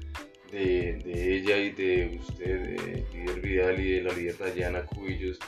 de, 0.51 0.93
de 1.05 1.35
ella 1.35 1.57
y 1.57 1.71
de 1.71 2.19
usted, 2.19 2.77
de 2.77 3.05
líder 3.13 3.41
Vidal 3.41 3.79
y 3.79 3.91
de 3.91 4.01
la 4.01 4.13
líder 4.13 4.37
Dayana 4.37 4.85
Cubillos, 4.85 5.39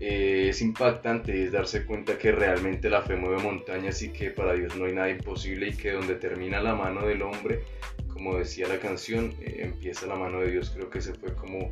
eh, 0.00 0.48
es 0.48 0.62
impactante, 0.62 1.44
es 1.44 1.52
darse 1.52 1.84
cuenta 1.84 2.16
que 2.16 2.32
realmente 2.32 2.88
la 2.88 3.02
fe 3.02 3.16
mueve 3.16 3.42
montañas 3.42 4.00
y 4.00 4.08
que 4.08 4.30
para 4.30 4.54
Dios 4.54 4.74
no 4.76 4.86
hay 4.86 4.94
nada 4.94 5.10
imposible 5.10 5.68
y 5.68 5.72
que 5.74 5.92
donde 5.92 6.14
termina 6.14 6.60
la 6.62 6.74
mano 6.74 7.06
del 7.06 7.20
hombre, 7.20 7.60
como 8.08 8.38
decía 8.38 8.66
la 8.66 8.78
canción, 8.78 9.34
eh, 9.42 9.60
empieza 9.60 10.06
la 10.06 10.16
mano 10.16 10.40
de 10.40 10.52
Dios. 10.52 10.70
Creo 10.70 10.88
que 10.88 11.00
ese 11.00 11.12
fue 11.12 11.34
como, 11.34 11.70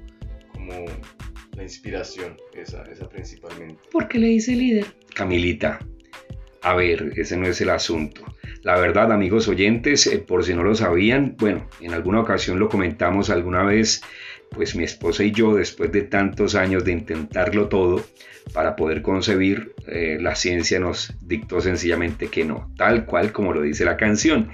como 0.52 0.84
la 1.56 1.62
inspiración, 1.62 2.36
esa, 2.54 2.82
esa 2.84 3.08
principalmente. 3.08 3.82
¿Por 3.90 4.06
qué 4.08 4.18
le 4.18 4.28
dice 4.28 4.52
líder? 4.52 4.86
Camilita, 5.14 5.78
a 6.62 6.74
ver, 6.74 7.12
ese 7.16 7.36
no 7.36 7.46
es 7.46 7.60
el 7.60 7.70
asunto. 7.70 8.24
La 8.62 8.76
verdad, 8.78 9.12
amigos 9.12 9.48
oyentes, 9.48 10.06
eh, 10.06 10.18
por 10.18 10.44
si 10.44 10.54
no 10.54 10.64
lo 10.64 10.74
sabían, 10.74 11.36
bueno, 11.38 11.66
en 11.80 11.94
alguna 11.94 12.20
ocasión 12.20 12.58
lo 12.58 12.68
comentamos 12.68 13.30
alguna 13.30 13.62
vez, 13.62 14.02
pues 14.50 14.74
mi 14.74 14.84
esposa 14.84 15.24
y 15.24 15.32
yo, 15.32 15.54
después 15.54 15.92
de 15.92 16.02
tantos 16.02 16.54
años 16.54 16.84
de 16.84 16.92
intentarlo 16.92 17.68
todo 17.68 18.04
para 18.52 18.76
poder 18.76 19.02
concebir, 19.02 19.74
eh, 19.86 20.18
la 20.20 20.34
ciencia 20.34 20.80
nos 20.80 21.14
dictó 21.20 21.60
sencillamente 21.60 22.28
que 22.28 22.44
no, 22.44 22.72
tal 22.76 23.04
cual 23.04 23.32
como 23.32 23.52
lo 23.52 23.62
dice 23.62 23.84
la 23.84 23.96
canción. 23.96 24.50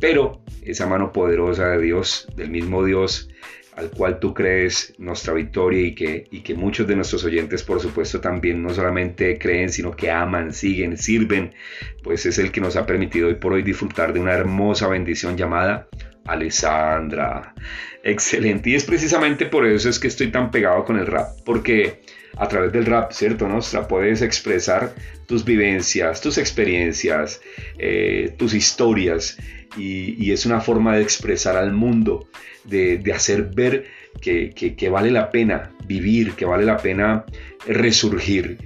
Pero 0.00 0.42
esa 0.62 0.86
mano 0.86 1.12
poderosa 1.12 1.68
de 1.68 1.82
Dios, 1.82 2.26
del 2.36 2.50
mismo 2.50 2.84
Dios, 2.84 3.28
al 3.76 3.90
cual 3.90 4.20
tú 4.20 4.34
crees 4.34 4.94
nuestra 4.98 5.32
victoria 5.32 5.80
y 5.80 5.94
que, 5.94 6.26
y 6.30 6.40
que 6.40 6.54
muchos 6.54 6.86
de 6.86 6.96
nuestros 6.96 7.24
oyentes, 7.24 7.62
por 7.62 7.80
supuesto, 7.80 8.20
también 8.20 8.62
no 8.62 8.70
solamente 8.70 9.38
creen, 9.38 9.70
sino 9.70 9.92
que 9.92 10.10
aman, 10.10 10.52
siguen, 10.52 10.98
sirven, 10.98 11.54
pues 12.02 12.26
es 12.26 12.38
el 12.38 12.52
que 12.52 12.60
nos 12.60 12.76
ha 12.76 12.84
permitido 12.86 13.28
hoy 13.28 13.36
por 13.36 13.54
hoy 13.54 13.62
disfrutar 13.62 14.12
de 14.12 14.20
una 14.20 14.34
hermosa 14.34 14.88
bendición 14.88 15.36
llamada 15.36 15.88
Alessandra. 16.26 17.54
Excelente. 18.02 18.70
Y 18.70 18.74
es 18.74 18.84
precisamente 18.84 19.46
por 19.46 19.66
eso 19.66 19.88
es 19.88 19.98
que 19.98 20.08
estoy 20.08 20.30
tan 20.30 20.50
pegado 20.50 20.84
con 20.84 20.98
el 20.98 21.06
rap, 21.06 21.28
porque 21.44 22.00
a 22.36 22.48
través 22.48 22.72
del 22.72 22.86
rap, 22.86 23.12
¿cierto? 23.12 23.48
Nostra, 23.48 23.86
puedes 23.86 24.22
expresar 24.22 24.94
tus 25.26 25.44
vivencias, 25.44 26.20
tus 26.20 26.38
experiencias, 26.38 27.40
eh, 27.78 28.34
tus 28.38 28.54
historias, 28.54 29.38
y, 29.76 30.32
es 30.32 30.44
una 30.46 30.60
forma 30.60 30.96
de 30.96 31.02
expresar 31.02 31.56
al 31.56 31.72
mundo 31.72 32.28
de, 32.64 33.02
hacer 33.14 33.44
ver 33.54 33.86
que, 34.20 34.88
vale 34.90 35.10
la 35.10 35.30
pena 35.30 35.72
vivir, 35.86 36.32
que 36.32 36.44
vale 36.44 36.64
la 36.64 36.76
pena 36.76 37.24
resurgir. 37.66 38.58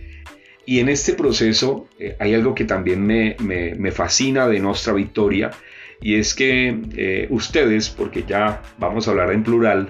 Y 0.65 0.81
en 0.81 0.89
este 0.89 1.13
proceso 1.13 1.89
eh, 1.99 2.17
hay 2.19 2.35
algo 2.35 2.55
que 2.55 2.65
también 2.65 3.07
me, 3.07 3.37
me, 3.39 3.93
fascina 3.93 4.49
de 4.49 4.59
nuestra 4.59 4.93
victoria, 4.93 5.53
y 6.01 6.17
es 6.17 6.35
que 6.35 6.79
eh, 6.97 7.27
ustedes, 7.31 7.89
porque 7.89 8.25
ya 8.27 8.63
vamos 8.79 9.09
a 9.09 9.13
hablar 9.13 9.33
en 9.33 9.43
plural, 9.43 9.89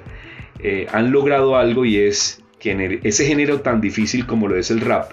eh, 0.61 0.87
han 0.93 1.13
logrado 1.13 1.57
algo 1.57 1.85
y 1.85 1.99
es 1.99 2.43
que 2.59 2.73
en 2.73 3.01
ese 3.03 3.27
género 3.27 3.61
tan 3.61 3.81
difícil 3.81 4.27
como 4.27 4.49
lo 4.49 4.57
es 4.57 4.71
el 4.71 4.81
rap, 4.81 5.13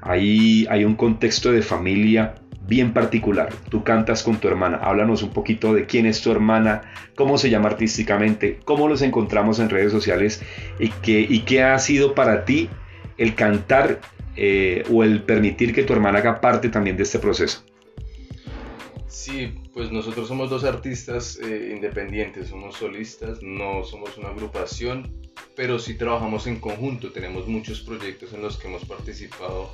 ahí 0.00 0.66
hay 0.70 0.84
un 0.84 0.94
contexto 0.94 1.52
de 1.52 1.62
familia 1.62 2.34
bien 2.66 2.92
particular. 2.92 3.50
Tú 3.68 3.82
cantas 3.82 4.22
con 4.22 4.36
tu 4.36 4.48
hermana. 4.48 4.78
Háblanos 4.78 5.22
un 5.22 5.30
poquito 5.30 5.74
de 5.74 5.86
quién 5.86 6.06
es 6.06 6.22
tu 6.22 6.30
hermana, 6.30 6.82
cómo 7.16 7.36
se 7.36 7.50
llama 7.50 7.68
artísticamente, 7.68 8.60
cómo 8.64 8.88
los 8.88 9.02
encontramos 9.02 9.58
en 9.58 9.68
redes 9.68 9.92
sociales 9.92 10.40
y 10.78 10.88
qué, 11.40 11.62
ha 11.62 11.78
sido 11.78 12.14
para 12.14 12.44
ti 12.44 12.70
el 13.18 13.34
cantar 13.34 14.00
eh, 14.36 14.84
o 14.90 15.02
el 15.02 15.22
permitir 15.22 15.74
que 15.74 15.82
tu 15.82 15.92
hermana 15.92 16.20
haga 16.20 16.40
parte 16.40 16.68
también 16.68 16.96
de 16.96 17.02
este 17.02 17.18
proceso. 17.18 17.64
Sí, 19.08 19.59
pues 19.72 19.92
nosotros 19.92 20.28
somos 20.28 20.50
dos 20.50 20.64
artistas 20.64 21.38
eh, 21.42 21.72
independientes, 21.74 22.48
somos 22.48 22.76
solistas, 22.76 23.42
no 23.42 23.84
somos 23.84 24.16
una 24.18 24.30
agrupación, 24.30 25.12
pero 25.54 25.78
sí 25.78 25.94
trabajamos 25.94 26.46
en 26.46 26.58
conjunto, 26.58 27.12
tenemos 27.12 27.46
muchos 27.46 27.80
proyectos 27.80 28.32
en 28.32 28.42
los 28.42 28.56
que 28.56 28.68
hemos 28.68 28.84
participado 28.84 29.72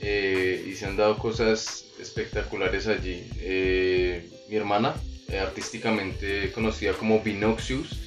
eh, 0.00 0.64
y 0.68 0.74
se 0.74 0.86
han 0.86 0.96
dado 0.96 1.18
cosas 1.18 1.86
espectaculares 2.00 2.86
allí. 2.86 3.28
Eh, 3.38 4.28
mi 4.48 4.56
hermana, 4.56 4.94
artísticamente 5.40 6.52
conocida 6.52 6.92
como 6.92 7.20
Binoxius, 7.20 7.98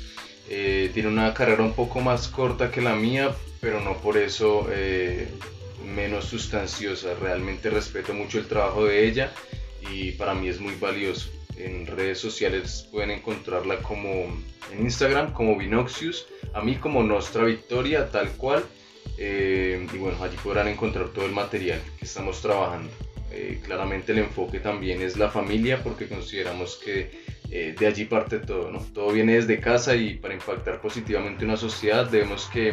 tiene 0.48 1.08
una 1.08 1.34
carrera 1.34 1.64
un 1.64 1.74
poco 1.74 2.00
más 2.02 2.28
corta 2.28 2.70
que 2.70 2.82
la 2.82 2.96
mía, 2.96 3.36
pero 3.60 3.82
no 3.82 3.98
por 3.98 4.16
eso 4.18 4.68
menos 5.84 6.26
sustanciosa. 6.26 7.16
Realmente 7.16 7.72
respeto 7.72 8.14
mucho 8.14 8.38
el 8.38 8.46
trabajo 8.46 8.86
de 8.86 9.08
ella 9.08 9.34
y 9.92 10.12
para 10.14 10.34
mí 10.34 10.48
es 10.48 10.60
muy 10.60 10.76
valioso. 10.76 11.30
En 11.58 11.88
redes 11.88 12.20
sociales 12.20 12.88
pueden 12.92 13.12
encontrarla 13.12 13.78
como 13.78 14.10
en 14.72 14.82
Instagram 14.82 15.32
como 15.34 15.58
Binoxius, 15.58 16.28
a 16.54 16.62
mí 16.62 16.76
como 16.76 17.04
Nostra 17.04 17.46
Victoria, 17.46 18.10
tal 18.12 18.30
cual. 18.32 18.64
Eh, 19.18 19.88
y 19.94 19.98
bueno, 19.98 20.22
allí 20.22 20.36
podrán 20.44 20.68
encontrar 20.68 21.10
todo 21.10 21.26
el 21.26 21.32
material 21.32 21.82
que 21.98 22.06
estamos 22.06 22.42
trabajando. 22.42 22.92
Eh, 23.32 23.60
claramente 23.64 24.12
el 24.12 24.20
enfoque 24.20 24.60
también 24.60 25.02
es 25.02 25.18
la 25.18 25.30
familia 25.30 25.84
porque 25.84 26.08
consideramos 26.08 26.78
que 26.78 27.12
eh, 27.52 27.76
de 27.78 27.88
allí 27.88 28.06
parte 28.06 28.40
todo, 28.40 28.72
¿no? 28.72 28.80
Todo 28.94 29.12
viene 29.12 29.34
desde 29.36 29.60
casa 29.60 29.96
y 29.96 30.16
para 30.16 30.34
impactar 30.34 30.82
positivamente 30.82 31.46
una 31.46 31.58
sociedad 31.58 32.10
debemos 32.10 32.48
que 32.48 32.70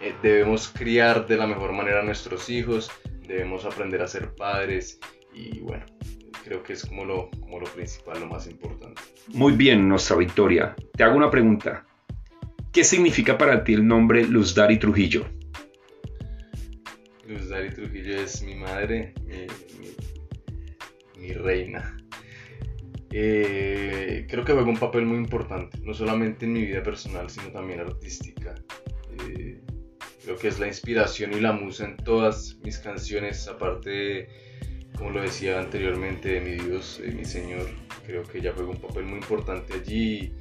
eh, 0.00 0.14
debemos 0.22 0.68
criar 0.68 1.26
de 1.26 1.36
la 1.36 1.46
mejor 1.46 1.72
manera 1.72 2.00
a 2.00 2.02
nuestros 2.02 2.48
hijos, 2.48 2.90
debemos 3.26 3.64
aprender 3.64 4.02
a 4.02 4.08
ser 4.08 4.34
padres 4.34 4.98
y 5.34 5.60
bueno, 5.60 5.84
creo 6.44 6.62
que 6.62 6.72
es 6.72 6.84
como 6.84 7.04
lo, 7.04 7.30
como 7.40 7.60
lo 7.60 7.66
principal, 7.66 8.20
lo 8.20 8.26
más 8.26 8.46
importante. 8.46 9.00
Muy 9.28 9.54
bien, 9.54 9.88
nuestra 9.88 10.16
victoria. 10.16 10.74
Te 10.96 11.04
hago 11.04 11.16
una 11.16 11.30
pregunta. 11.30 11.86
¿Qué 12.72 12.84
significa 12.84 13.38
para 13.38 13.64
ti 13.64 13.74
el 13.74 13.86
nombre 13.86 14.24
Luz 14.24 14.54
Dari 14.54 14.78
Trujillo? 14.78 15.26
Luz 17.26 17.48
Dari 17.48 17.70
Trujillo 17.70 18.20
es 18.20 18.42
mi 18.42 18.54
madre, 18.54 19.14
mi, 19.26 19.46
mi, 19.80 21.20
mi 21.20 21.32
reina. 21.32 21.96
Eh, 23.10 24.26
creo 24.28 24.44
que 24.44 24.52
juega 24.52 24.68
un 24.68 24.76
papel 24.76 25.06
muy 25.06 25.16
importante, 25.16 25.78
no 25.82 25.94
solamente 25.94 26.44
en 26.44 26.52
mi 26.52 26.64
vida 26.64 26.82
personal, 26.82 27.30
sino 27.30 27.50
también 27.50 27.80
artística. 27.80 28.54
Eh, 29.26 29.60
creo 30.22 30.36
que 30.36 30.48
es 30.48 30.58
la 30.58 30.66
inspiración 30.66 31.32
y 31.32 31.40
la 31.40 31.52
musa 31.52 31.86
en 31.86 31.96
todas 31.96 32.58
mis 32.62 32.78
canciones, 32.78 33.48
aparte 33.48 33.90
de, 33.90 34.47
como 34.98 35.10
lo 35.10 35.22
decía 35.22 35.60
anteriormente, 35.60 36.40
mi 36.40 36.52
Dios, 36.52 37.00
de 37.00 37.12
mi 37.12 37.24
Señor. 37.24 37.68
Creo 38.04 38.24
que 38.24 38.38
ella 38.38 38.52
juega 38.54 38.70
un 38.70 38.80
papel 38.80 39.04
muy 39.04 39.18
importante 39.18 39.74
allí 39.74 40.32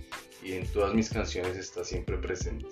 y, 0.44 0.50
y 0.50 0.54
en 0.54 0.66
todas 0.68 0.94
mis 0.94 1.10
canciones 1.10 1.56
está 1.56 1.84
siempre 1.84 2.18
presente. 2.18 2.66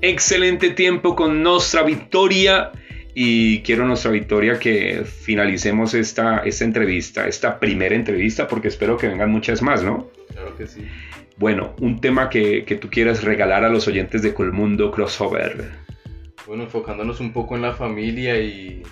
Excelente 0.00 0.70
tiempo 0.70 1.14
con 1.14 1.42
nuestra 1.42 1.82
victoria 1.82 2.72
y 3.14 3.60
quiero 3.60 3.86
nuestra 3.86 4.10
victoria 4.10 4.58
que 4.58 5.04
finalicemos 5.04 5.92
esta, 5.92 6.38
esta 6.38 6.64
entrevista, 6.64 7.28
esta 7.28 7.60
primera 7.60 7.94
entrevista, 7.94 8.48
porque 8.48 8.68
espero 8.68 8.96
que 8.96 9.06
vengan 9.06 9.30
muchas 9.30 9.60
más, 9.60 9.82
¿no? 9.82 10.08
Claro 10.32 10.56
que 10.56 10.66
sí. 10.66 10.86
Bueno, 11.36 11.74
un 11.80 12.00
tema 12.00 12.30
que, 12.30 12.64
que 12.64 12.76
tú 12.76 12.88
quieras 12.88 13.22
regalar 13.22 13.64
a 13.64 13.68
los 13.68 13.86
oyentes 13.86 14.22
de 14.22 14.32
Colmundo 14.32 14.90
Crossover. 14.90 15.72
Bueno, 16.46 16.64
enfocándonos 16.64 17.20
un 17.20 17.32
poco 17.32 17.54
en 17.54 17.62
la 17.62 17.72
familia 17.74 18.40
y 18.40 18.82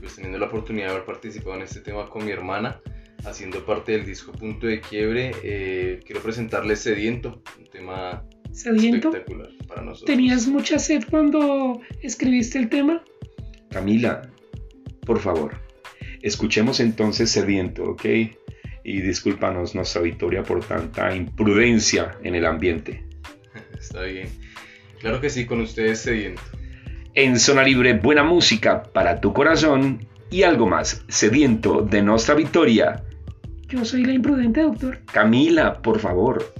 pues 0.00 0.14
teniendo 0.14 0.38
la 0.38 0.46
oportunidad 0.46 0.86
de 0.86 0.92
haber 0.92 1.04
participado 1.04 1.56
en 1.56 1.62
este 1.62 1.80
tema 1.80 2.08
con 2.08 2.24
mi 2.24 2.30
hermana, 2.30 2.80
haciendo 3.24 3.64
parte 3.64 3.92
del 3.92 4.06
disco 4.06 4.32
Punto 4.32 4.66
de 4.66 4.80
Quiebre, 4.80 5.32
eh, 5.42 6.00
quiero 6.04 6.20
presentarles 6.22 6.80
Sediento, 6.80 7.42
un 7.58 7.66
tema 7.66 8.24
¿Sediento? 8.52 9.08
espectacular 9.08 9.50
para 9.66 9.82
nosotros. 9.82 10.06
¿Tenías 10.06 10.46
mucha 10.46 10.78
sed 10.78 11.04
cuando 11.10 11.80
escribiste 12.02 12.58
el 12.58 12.68
tema? 12.68 13.02
Camila, 13.70 14.22
por 15.04 15.18
favor, 15.20 15.56
escuchemos 16.22 16.80
entonces 16.80 17.30
Sediento, 17.30 17.84
¿ok? 17.84 18.04
Y 18.84 19.00
discúlpanos 19.02 19.74
nuestra 19.74 20.00
victoria 20.00 20.42
por 20.42 20.64
tanta 20.64 21.14
imprudencia 21.14 22.16
en 22.22 22.34
el 22.34 22.46
ambiente. 22.46 23.04
Está 23.78 24.02
bien. 24.04 24.28
Claro 25.00 25.20
que 25.20 25.30
sí, 25.30 25.44
con 25.44 25.60
ustedes 25.60 26.00
Sediento. 26.00 26.42
En 27.14 27.38
Zona 27.38 27.62
Libre, 27.62 27.94
buena 27.94 28.22
música 28.22 28.82
para 28.82 29.20
tu 29.20 29.32
corazón 29.32 30.06
y 30.30 30.42
algo 30.42 30.66
más, 30.66 31.04
sediento 31.08 31.82
de 31.82 32.02
nuestra 32.02 32.34
victoria. 32.34 33.02
Yo 33.68 33.84
soy 33.84 34.04
la 34.04 34.12
imprudente, 34.12 34.62
doctor. 34.62 35.00
Camila, 35.12 35.80
por 35.82 35.98
favor. 35.98 36.52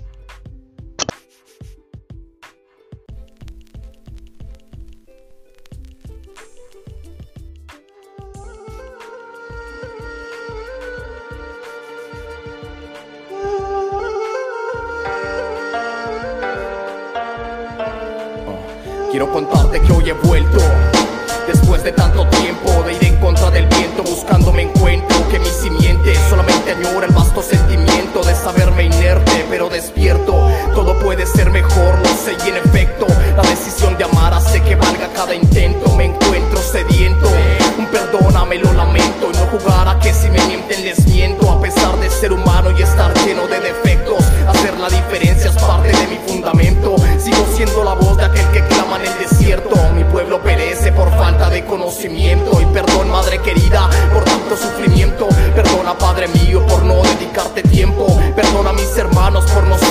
Quiero 19.19 19.33
contarte 19.33 19.81
que 19.81 19.93
hoy 19.93 20.11
he 20.11 20.13
vuelto. 20.13 20.59
Después 21.49 21.83
de 21.83 21.91
tanto 21.91 22.25
tiempo 22.29 22.71
de 22.85 22.93
ir 22.93 23.05
en 23.05 23.17
contra 23.17 23.51
del 23.51 23.67
viento 23.67 24.05
Buscando 24.05 24.53
me 24.53 24.63
encuentro 24.63 25.29
que 25.29 25.41
mi 25.41 25.49
simiente 25.49 26.15
Solamente 26.31 26.71
añora 26.73 27.07
el 27.07 27.13
vasto 27.13 27.43
sentimiento 27.43 28.23
De 28.23 28.33
saberme 28.35 28.85
inerte 28.85 29.45
pero 29.51 29.69
despierto. 29.69 30.49
Todo 30.73 30.97
puede 31.01 31.27
ser 31.27 31.51
mejor, 31.51 31.99
lo 31.99 32.09
sé 32.11 32.37
y 32.47 32.51
en 32.51 32.59
efecto 32.59 33.07
La 33.35 33.43
decisión 33.43 33.99
de 33.99 34.05
amar 34.05 34.35
hace 34.35 34.63
que 34.63 34.77
valga 34.77 35.09
cada 35.13 35.35
intento. 35.35 35.97
Me 35.97 36.05
encuentro 36.05 36.61
sediento 36.61 37.29
Un 37.77 37.87
perdóname, 37.87 38.59
lo 38.59 38.73
lamento 38.73 39.31
Y 39.35 39.37
no 39.37 39.59
jugar 39.59 39.89
a 39.89 39.99
que 39.99 40.15
si 40.15 40.31
me 40.31 40.41
mienten 40.47 40.85
les 40.85 41.05
miento. 41.09 41.51
A 41.51 41.61
pesar 41.61 41.99
de 41.99 42.09
ser 42.09 42.33
humano 42.33 42.71
y 42.71 42.83
estar 42.83 43.13
lleno 43.25 43.49
de 43.49 43.59
defectos 43.59 44.08
Hacer 44.49 44.79
la 44.79 44.89
diferencia 44.89 45.51
es 45.51 45.57
parte 45.57 45.89
de 45.89 46.07
mi 46.07 46.17
fundamento. 46.27 46.97
Sigo 47.19 47.47
siendo 47.55 47.85
la 47.85 47.95
voz 47.95 48.17
de 48.17 48.25
aquel 48.25 48.47
que 48.51 48.67
clama 48.67 48.97
en 48.97 49.07
el 49.07 49.19
desierto. 49.19 49.77
Mi 49.95 50.05
pueblo 50.05 50.43
perece 50.43 50.93
por 50.93 51.11
falta 51.17 51.51
de 51.51 51.65
conocimiento. 51.65 52.61
Y 52.61 52.67
perdón 52.67 53.11
madre 53.11 53.41
querida 53.41 53.89
por 54.13 54.25
tanto 54.25 54.57
sufrimiento. 54.57 55.29
Perdona 55.55 55.97
padre 55.97 56.29
mío 56.29 56.67
por 56.67 56.83
no 56.85 57.03
dedicarte 57.03 57.63
tiempo. 57.63 58.07
Perdona 58.35 58.71
a 58.71 58.73
mis 58.73 58.97
hermanos 58.97 59.51
por 59.51 59.65
no 59.65 59.79
ser 59.79 59.88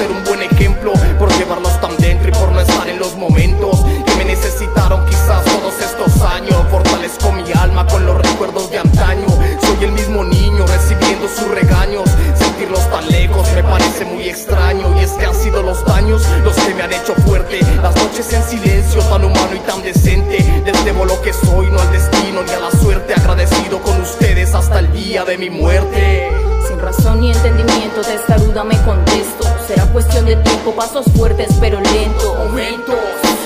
de 25.28 25.38
mi 25.38 25.50
muerte 25.50 26.30
Sin 26.70 26.80
razón 26.80 27.20
ni 27.20 27.32
entendimiento, 27.32 28.02
testaruda 28.02 28.64
me 28.64 28.78
contesto. 28.84 29.46
Será 29.68 29.86
cuestión 29.88 30.26
de 30.26 30.38
tiempo, 30.38 30.72
pasos 30.72 31.06
fuertes 31.18 31.50
pero 31.60 31.82
lentos. 31.82 32.38
Momentos 32.46 32.96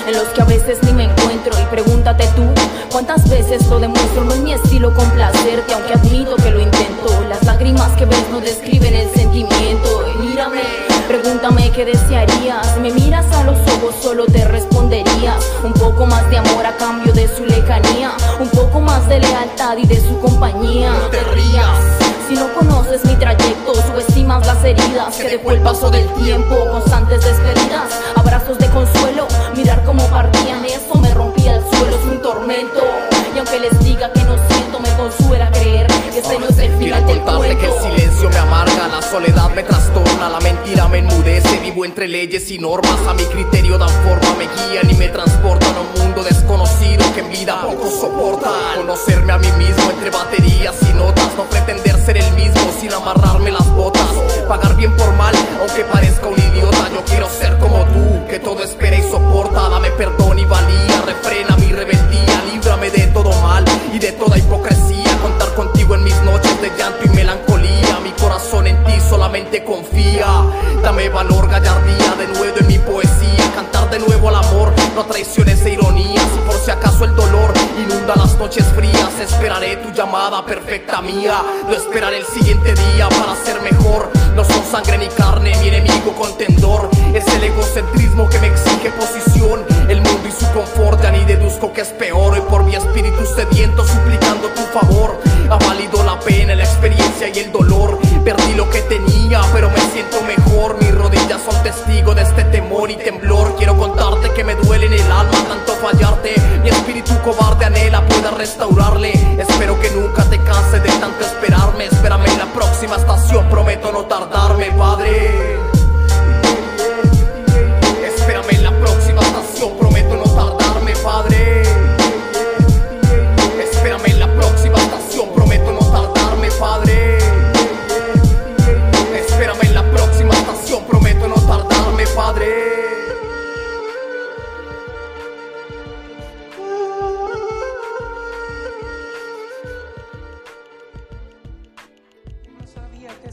en 0.06 0.14
los 0.14 0.28
que 0.28 0.42
a 0.42 0.44
veces 0.44 0.78
ni 0.84 0.92
me 0.92 1.04
encuentro. 1.04 1.52
Y 1.60 1.64
pregúntate 1.66 2.24
tú, 2.36 2.44
¿cuántas 2.90 3.28
veces 3.28 3.66
lo 3.66 3.80
demuestro? 3.80 4.24
No 4.24 4.32
es 4.32 4.40
mi 4.40 4.52
estilo 4.52 4.94
complacerte, 4.94 5.74
aunque 5.74 5.94
admito 5.94 6.36
que 6.36 6.50
lo 6.50 6.60
intento. 6.60 7.24
Las 7.28 7.42
lágrimas 7.44 7.90
que 7.96 8.04
ves 8.04 8.28
no 8.30 8.40
describen 8.40 8.94
el 8.94 9.10
sentimiento. 9.10 10.04
Y 10.14 10.28
mírame, 10.28 10.62
pregúntame 11.08 11.70
qué 11.72 11.84
desearías. 11.84 12.78
Me 12.78 12.92
miras 12.92 13.26
a 13.32 13.42
los 13.42 13.58
ojos, 13.58 13.96
solo 14.00 14.26
te 14.26 14.44
responderías. 14.44 14.71
De 19.12 19.20
lealtad 19.20 19.76
y 19.76 19.86
de 19.86 20.00
su 20.00 20.18
compañía. 20.20 20.90
No 20.90 21.08
te 21.08 21.22
rías. 21.34 21.78
Si 22.28 22.34
no 22.34 22.50
conoces 22.54 23.04
mi 23.04 23.14
trayecto, 23.16 23.74
subestimas 23.74 24.46
las 24.46 24.64
heridas 24.64 25.14
que 25.16 25.28
dejó 25.28 25.50
el 25.50 25.60
paso 25.60 25.90
del 25.90 26.08
tiempo, 26.14 26.56
constantes 26.70 27.22
despedidas, 27.22 27.90
abrazos 28.16 28.56
de 28.58 28.70
consuelo, 28.70 29.01
entre 41.84 42.08
leyes 42.08 42.50
y 42.50 42.58
normas, 42.58 42.98
a 43.08 43.14
mi 43.14 43.24
criterio 43.24 43.78
dan 43.78 43.88
forma, 43.88 44.34
me 44.36 44.44
guían 44.44 44.90
y 44.90 44.94
me 44.94 45.08
transportan 45.08 45.74
a 45.74 45.80
un 45.80 46.02
mundo 46.02 46.22
desconocido 46.22 47.04
que 47.14 47.20
en 47.20 47.30
vida 47.30 47.60
poco 47.62 47.90
soporta. 47.90 48.50
Conocerme 48.76 49.32
a 49.32 49.38
mí 49.38 49.48
mismo 49.58 49.90
entre 49.90 50.10
baterías 50.10 50.76
y 50.82 50.92
notas, 50.94 51.28
no 51.36 51.44
pretender 51.44 51.98
ser 52.04 52.18
el 52.18 52.32
mismo 52.34 52.72
sin 52.80 52.92
amarrarme 52.92 53.50
las 53.50 53.68
botas, 53.74 54.06
pagar 54.48 54.76
bien 54.76 54.94
por 54.96 55.12
mal, 55.14 55.34
aunque 55.60 55.84
parezca 55.84 56.26
un 56.26 56.38
idiota, 56.38 56.88
yo 56.92 57.04
quiero 57.04 57.28
ser 57.28 57.58
como 57.58 57.84
tú, 57.86 58.26
que 58.28 58.38
todo 58.38 58.62
espera 58.62 58.96
y 58.96 59.02
soporta, 59.10 59.68
dame 59.68 59.90
perdón 59.92 60.38
y 60.38 60.44
valía, 60.44 60.91
confía, 69.72 70.26
dame 70.82 71.08
valor, 71.08 71.48
gallardía, 71.48 72.14
de 72.18 72.28
nuevo 72.38 72.58
en 72.58 72.66
mi 72.66 72.78
poesía, 72.78 73.50
cantar 73.54 73.88
de 73.88 74.00
nuevo 74.00 74.28
al 74.28 74.34
amor, 74.34 74.70
no 74.94 75.06
traiciones 75.06 75.64
e 75.64 75.70
ironías, 75.70 76.26
y 76.36 76.46
por 76.46 76.56
si 76.56 76.70
acaso 76.70 77.06
el 77.06 77.16
dolor 77.16 77.54
inunda 77.78 78.14
las 78.16 78.36
noches 78.36 78.66
frías, 78.76 79.18
esperaré 79.18 79.76
tu 79.76 79.90
llamada 79.92 80.44
perfecta 80.44 81.00
mía, 81.00 81.42
lo 81.66 81.74
esperaré 81.74 82.18
el 82.18 82.26
siguiente 82.26 82.74
día 82.74 83.08
para 83.08 83.34
ser 83.34 83.62
mejor, 83.62 84.10
no 84.36 84.44
son 84.44 84.62
sangre 84.70 84.98
ni 84.98 85.08
carne, 85.08 85.56
mi 85.62 85.68
enemigo 85.68 86.12
contendor, 86.18 86.90
es 87.14 87.26
el 87.28 87.44
egocentrismo 87.44 88.28
que 88.28 88.40
me 88.40 88.48
exige 88.48 88.90
posición, 88.90 89.64
el 89.88 90.02
mundo 90.02 90.28
y 90.28 90.32
su 90.32 90.52
confort, 90.52 91.02
ya 91.02 91.12
ni 91.12 91.24
deduzco 91.24 91.72
que 91.72 91.80
es 91.80 91.88
peor, 91.88 92.34
hoy 92.34 92.42
por 92.42 92.62
mi 92.64 92.74
espíritu 92.74 93.24
sediento 93.24 93.86
suplicando 93.86 94.48
tu 94.48 94.62
favor, 94.78 95.18
ha 95.48 95.56
valido 95.56 96.02
la 96.04 96.20
pena, 96.20 96.54
la 96.54 96.64
experiencia 96.64 97.28
y 97.28 97.38
el 97.38 97.52
dolor, 97.52 97.71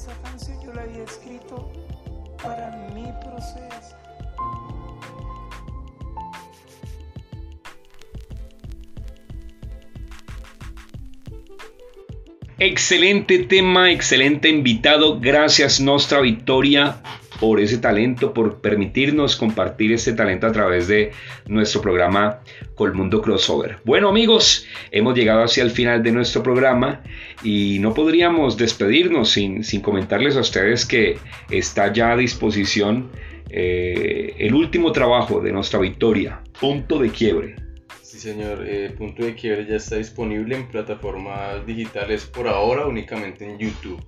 esa 0.09 0.21
canción 0.21 0.61
yo 0.63 0.73
la 0.73 0.81
había 0.83 1.03
escrito 1.03 1.71
para 2.41 2.89
mi 2.93 3.05
proceso. 3.23 3.95
Excelente 12.57 13.39
tema, 13.39 13.89
excelente 13.89 14.49
invitado. 14.49 15.19
Gracias, 15.19 15.79
Nostra 15.79 16.19
Victoria, 16.19 17.01
por 17.39 17.59
ese 17.59 17.77
talento, 17.77 18.33
por 18.33 18.61
permitirnos 18.61 19.35
compartir 19.35 19.93
este 19.93 20.13
talento 20.13 20.47
a 20.47 20.51
través 20.51 20.87
de 20.87 21.11
nuestro 21.47 21.81
programa 21.81 22.41
Colmundo 22.75 23.21
Crossover. 23.21 23.77
Bueno 23.85 24.09
amigos, 24.09 24.65
hemos 24.91 25.15
llegado 25.15 25.43
hacia 25.43 25.63
el 25.63 25.71
final 25.71 26.03
de 26.03 26.11
nuestro 26.11 26.43
programa 26.43 27.01
y 27.43 27.79
no 27.79 27.93
podríamos 27.93 28.57
despedirnos 28.57 29.29
sin, 29.29 29.63
sin 29.63 29.81
comentarles 29.81 30.35
a 30.35 30.41
ustedes 30.41 30.85
que 30.85 31.17
está 31.49 31.91
ya 31.93 32.11
a 32.11 32.17
disposición 32.17 33.09
eh, 33.49 34.35
el 34.37 34.53
último 34.53 34.91
trabajo 34.91 35.41
de 35.41 35.51
nuestra 35.51 35.79
victoria, 35.79 36.41
Punto 36.59 36.99
de 36.99 37.09
Quiebre. 37.09 37.55
Sí, 38.03 38.19
señor, 38.19 38.63
eh, 38.67 38.93
Punto 38.95 39.23
de 39.23 39.33
Quiebre 39.33 39.65
ya 39.65 39.77
está 39.77 39.95
disponible 39.95 40.55
en 40.55 40.67
plataformas 40.67 41.65
digitales 41.65 42.25
por 42.25 42.47
ahora, 42.47 42.85
únicamente 42.85 43.45
en 43.45 43.57
YouTube. 43.57 43.99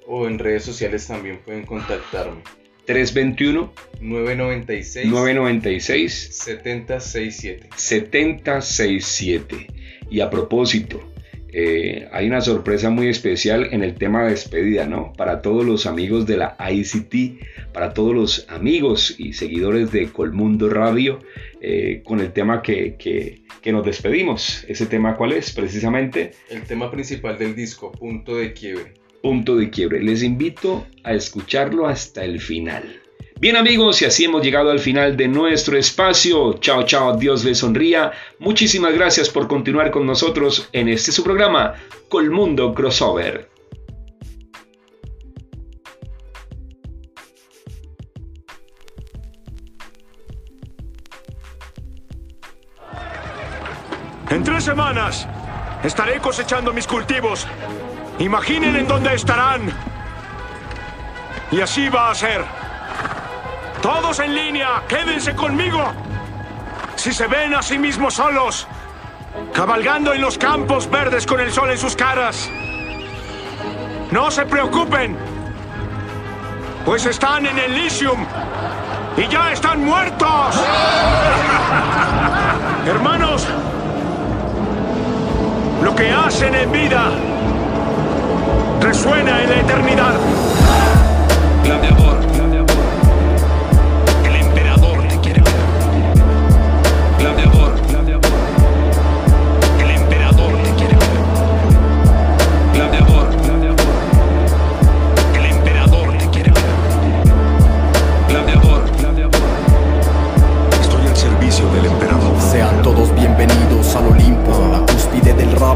o 0.07 0.27
en 0.27 0.39
redes 0.39 0.65
sociales 0.65 1.07
también 1.07 1.41
pueden 1.45 1.67
contactarme. 1.67 2.41
321 2.87 3.73
996 4.01 5.07
996 5.07 6.29
7067. 6.31 7.69
7067. 7.77 9.67
Y 10.09 10.21
a 10.21 10.31
propósito, 10.31 11.03
eh, 11.59 12.07
hay 12.13 12.27
una 12.27 12.43
sorpresa 12.43 12.91
muy 12.91 13.09
especial 13.09 13.69
en 13.73 13.83
el 13.83 13.95
tema 13.95 14.25
de 14.25 14.33
despedida, 14.33 14.85
¿no? 14.85 15.15
Para 15.15 15.41
todos 15.41 15.65
los 15.65 15.87
amigos 15.87 16.27
de 16.27 16.37
la 16.37 16.55
ICT, 16.59 17.73
para 17.73 17.95
todos 17.95 18.15
los 18.15 18.47
amigos 18.51 19.15
y 19.19 19.33
seguidores 19.33 19.91
de 19.91 20.13
Colmundo 20.13 20.69
Radio, 20.69 21.19
eh, 21.63 22.03
con 22.05 22.21
el 22.21 22.35
tema 22.35 22.61
que, 22.61 22.97
que, 22.99 23.41
que 23.63 23.73
nos 23.73 23.87
despedimos. 23.87 24.67
¿Ese 24.69 24.85
tema 24.85 25.17
cuál 25.17 25.33
es? 25.33 25.51
Precisamente. 25.53 26.33
El 26.51 26.65
tema 26.65 26.91
principal 26.91 27.39
del 27.39 27.55
disco, 27.55 27.91
Punto 27.91 28.37
de 28.37 28.53
Quiebre 28.53 28.93
punto 29.23 29.57
de 29.57 29.71
quiebre. 29.71 30.01
Les 30.03 30.23
invito 30.23 30.87
a 31.03 31.13
escucharlo 31.13 31.89
hasta 31.89 32.23
el 32.23 32.39
final. 32.39 33.01
Bien 33.39 33.57
amigos, 33.57 34.01
y 34.01 34.07
así 34.07 34.25
hemos 34.25 34.43
llegado 34.43 34.71
al 34.71 34.79
final 34.79 35.17
de 35.17 35.29
nuestro 35.29 35.77
espacio. 35.77 36.55
Chao, 36.55 36.85
chao, 36.85 37.17
Dios 37.17 37.45
les 37.45 37.59
sonría. 37.59 38.13
Muchísimas 38.39 38.95
gracias 38.95 39.29
por 39.29 39.47
continuar 39.47 39.91
con 39.91 40.07
nosotros 40.07 40.69
en 40.73 40.89
este 40.89 41.13
su 41.13 41.23
programa, 41.23 41.75
Colmundo 42.09 42.73
Crossover. 42.75 43.49
En 54.31 54.43
tres 54.43 54.65
semanas 54.65 55.29
estaré 55.85 56.19
cosechando 56.21 56.73
mis 56.73 56.87
cultivos 56.87 57.47
Imaginen 58.19 58.75
en 58.77 58.89
dónde 58.89 59.15
estarán. 59.15 59.71
Y 61.53 61.61
así 61.61 61.89
va 61.91 62.11
a 62.11 62.15
ser. 62.15 62.66
Todos 63.87 64.19
en 64.19 64.35
línea, 64.35 64.83
quédense 64.89 65.37
conmigo. 65.37 65.81
Si 66.97 67.13
se 67.13 67.29
ven 67.29 67.55
a 67.55 67.63
sí 67.63 67.79
mismos 67.79 68.15
solos, 68.15 68.67
cabalgando 69.53 70.13
en 70.13 70.23
los 70.23 70.37
campos 70.37 70.91
verdes 70.91 71.25
con 71.25 71.39
el 71.39 71.53
sol 71.53 71.71
en 71.71 71.79
sus 71.79 71.95
caras, 71.95 72.51
no 74.11 74.29
se 74.33 74.45
preocupen, 74.45 75.17
pues 76.85 77.07
están 77.07 77.47
en 77.47 77.57
el 77.57 77.75
Elysium 77.75 78.27
y 79.17 79.29
ya 79.29 79.53
están 79.53 79.85
muertos. 79.85 80.57
Hermanos, 82.87 83.47
lo 85.85 85.95
que 85.95 86.11
hacen 86.11 86.57
en 86.57 86.73
vida 86.73 87.13
resuena 88.81 89.45
en 89.45 89.49
la 89.49 89.61
eternidad. 89.61 90.56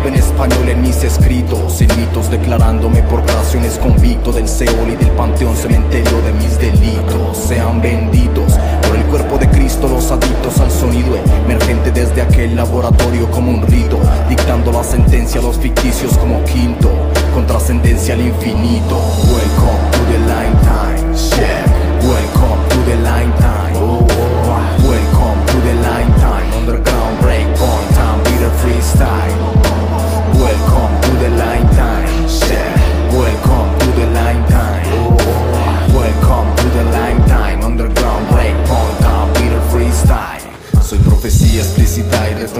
En 0.06 0.14
español 0.14 0.68
en 0.68 0.82
mis 0.82 1.02
escritos, 1.04 1.74
sin 1.74 1.88
mitos 1.96 2.30
declarándome 2.30 3.02
por 3.02 3.22
creaciones 3.24 3.78
convicto 3.78 4.32
del 4.32 4.48
Seol 4.48 4.90
y 4.90 4.96
del 4.96 5.10
panteón 5.10 5.56
cementerio 5.56 6.20
de 6.22 6.32
mis 6.32 6.58
delitos. 6.58 7.36
Sean 7.36 7.80
benditos 7.80 8.54
por 8.86 8.96
el 8.96 9.04
cuerpo 9.04 9.38
de 9.38 9.48
Cristo, 9.48 9.88
los 9.88 10.10
adictos 10.10 10.58
al 10.60 10.70
sonido 10.70 11.16
emergente 11.44 11.90
desde 11.90 12.22
aquel 12.22 12.56
laboratorio 12.56 13.30
como 13.30 13.52
un 13.52 13.62
rito, 13.66 13.98
dictando 14.28 14.72
la 14.72 14.84
sentencia 14.84 15.40
a 15.40 15.44
los 15.44 15.56
ficticios 15.58 16.16
como 16.18 16.42
quinto, 16.44 16.90
con 17.34 17.46
trascendencia 17.46 18.14
al 18.14 18.20
infinito. 18.20 18.96
Welcome 19.24 19.90
to 19.92 19.98
the 20.10 20.18
line 20.18 20.56
time, 20.62 21.14
check. 21.14 21.66
Welcome 22.02 22.68
to 22.70 22.76
the 22.90 22.96
line 22.96 23.32
time. 23.38 23.69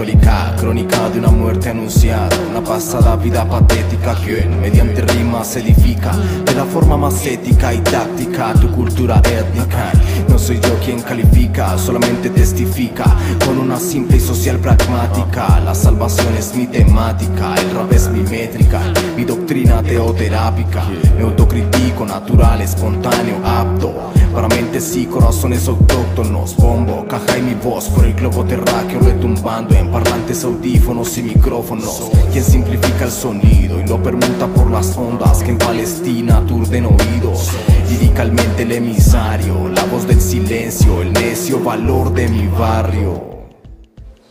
Retórica, 0.01 0.55
crónica 0.57 1.09
de 1.09 1.19
una 1.19 1.29
muerte 1.29 1.69
anunciada, 1.69 2.29
una 2.49 2.63
pasada 2.63 3.15
vida 3.17 3.47
patética 3.47 4.15
que 4.15 4.47
mediante 4.59 5.01
rimas 5.01 5.55
edifica 5.55 6.11
de 6.43 6.55
la 6.55 6.65
forma 6.65 6.97
más 6.97 7.23
ética 7.23 7.71
y 7.71 7.77
táctica 7.79 8.53
tu 8.53 8.71
cultura 8.71 9.17
étnica. 9.19 9.91
No 10.27 10.39
soy 10.39 10.59
yo 10.59 10.79
quien 10.83 11.01
califica, 11.01 11.77
solamente 11.77 12.31
testifica 12.31 13.05
con 13.45 13.59
una 13.59 13.77
simple 13.77 14.17
y 14.17 14.19
social 14.19 14.57
pragmática. 14.57 15.59
La 15.59 15.75
salvación 15.75 16.35
es 16.35 16.55
mi 16.55 16.65
temática, 16.65 17.53
el 17.55 17.69
rap 17.75 17.91
es 17.91 18.09
mi 18.09 18.21
métrica, 18.21 18.81
mi 19.15 19.23
doctrina 19.23 19.83
teoterápica. 19.83 20.83
Me 21.15 21.23
autocritico, 21.23 22.07
natural, 22.07 22.61
espontáneo, 22.61 23.35
apto. 23.45 24.11
Para 24.33 24.47
mentes 24.47 24.95
y 24.95 25.05
corazones 25.07 25.67
autóctonos, 25.67 26.55
bombo, 26.55 27.05
caja 27.05 27.37
y 27.37 27.41
mi 27.41 27.53
voz 27.53 27.89
por 27.89 28.05
el 28.05 28.13
globo 28.13 28.45
terráqueo 28.45 29.01
retumbando 29.01 29.75
en 29.75 29.91
parlantes, 29.91 30.45
audífonos 30.45 31.17
y 31.17 31.23
micrófonos. 31.23 32.09
Quien 32.31 32.43
simplifica 32.43 33.05
el 33.05 33.11
sonido 33.11 33.81
y 33.81 33.85
lo 33.85 34.01
permuta 34.01 34.47
por 34.47 34.71
las 34.71 34.95
ondas 34.95 35.43
que 35.43 35.51
en 35.51 35.57
Palestina 35.57 36.37
aturden 36.37 36.85
oídos. 36.85 37.49
Liricalmente 37.89 38.63
el 38.63 38.71
emisario, 38.71 39.67
la 39.67 39.83
voz 39.85 40.07
del 40.07 40.21
silencio, 40.21 41.01
el 41.01 41.11
necio 41.11 41.59
valor 41.59 42.13
de 42.13 42.29
mi 42.29 42.47
barrio. 42.47 43.21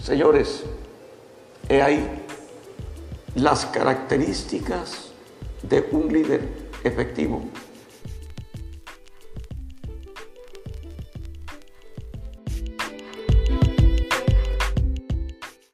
Señores, 0.02 0.64
he 1.68 1.82
ahí 1.82 2.08
las 3.34 3.66
características 3.66 5.10
de 5.62 5.86
un 5.92 6.10
líder 6.10 6.48
efectivo. 6.84 7.42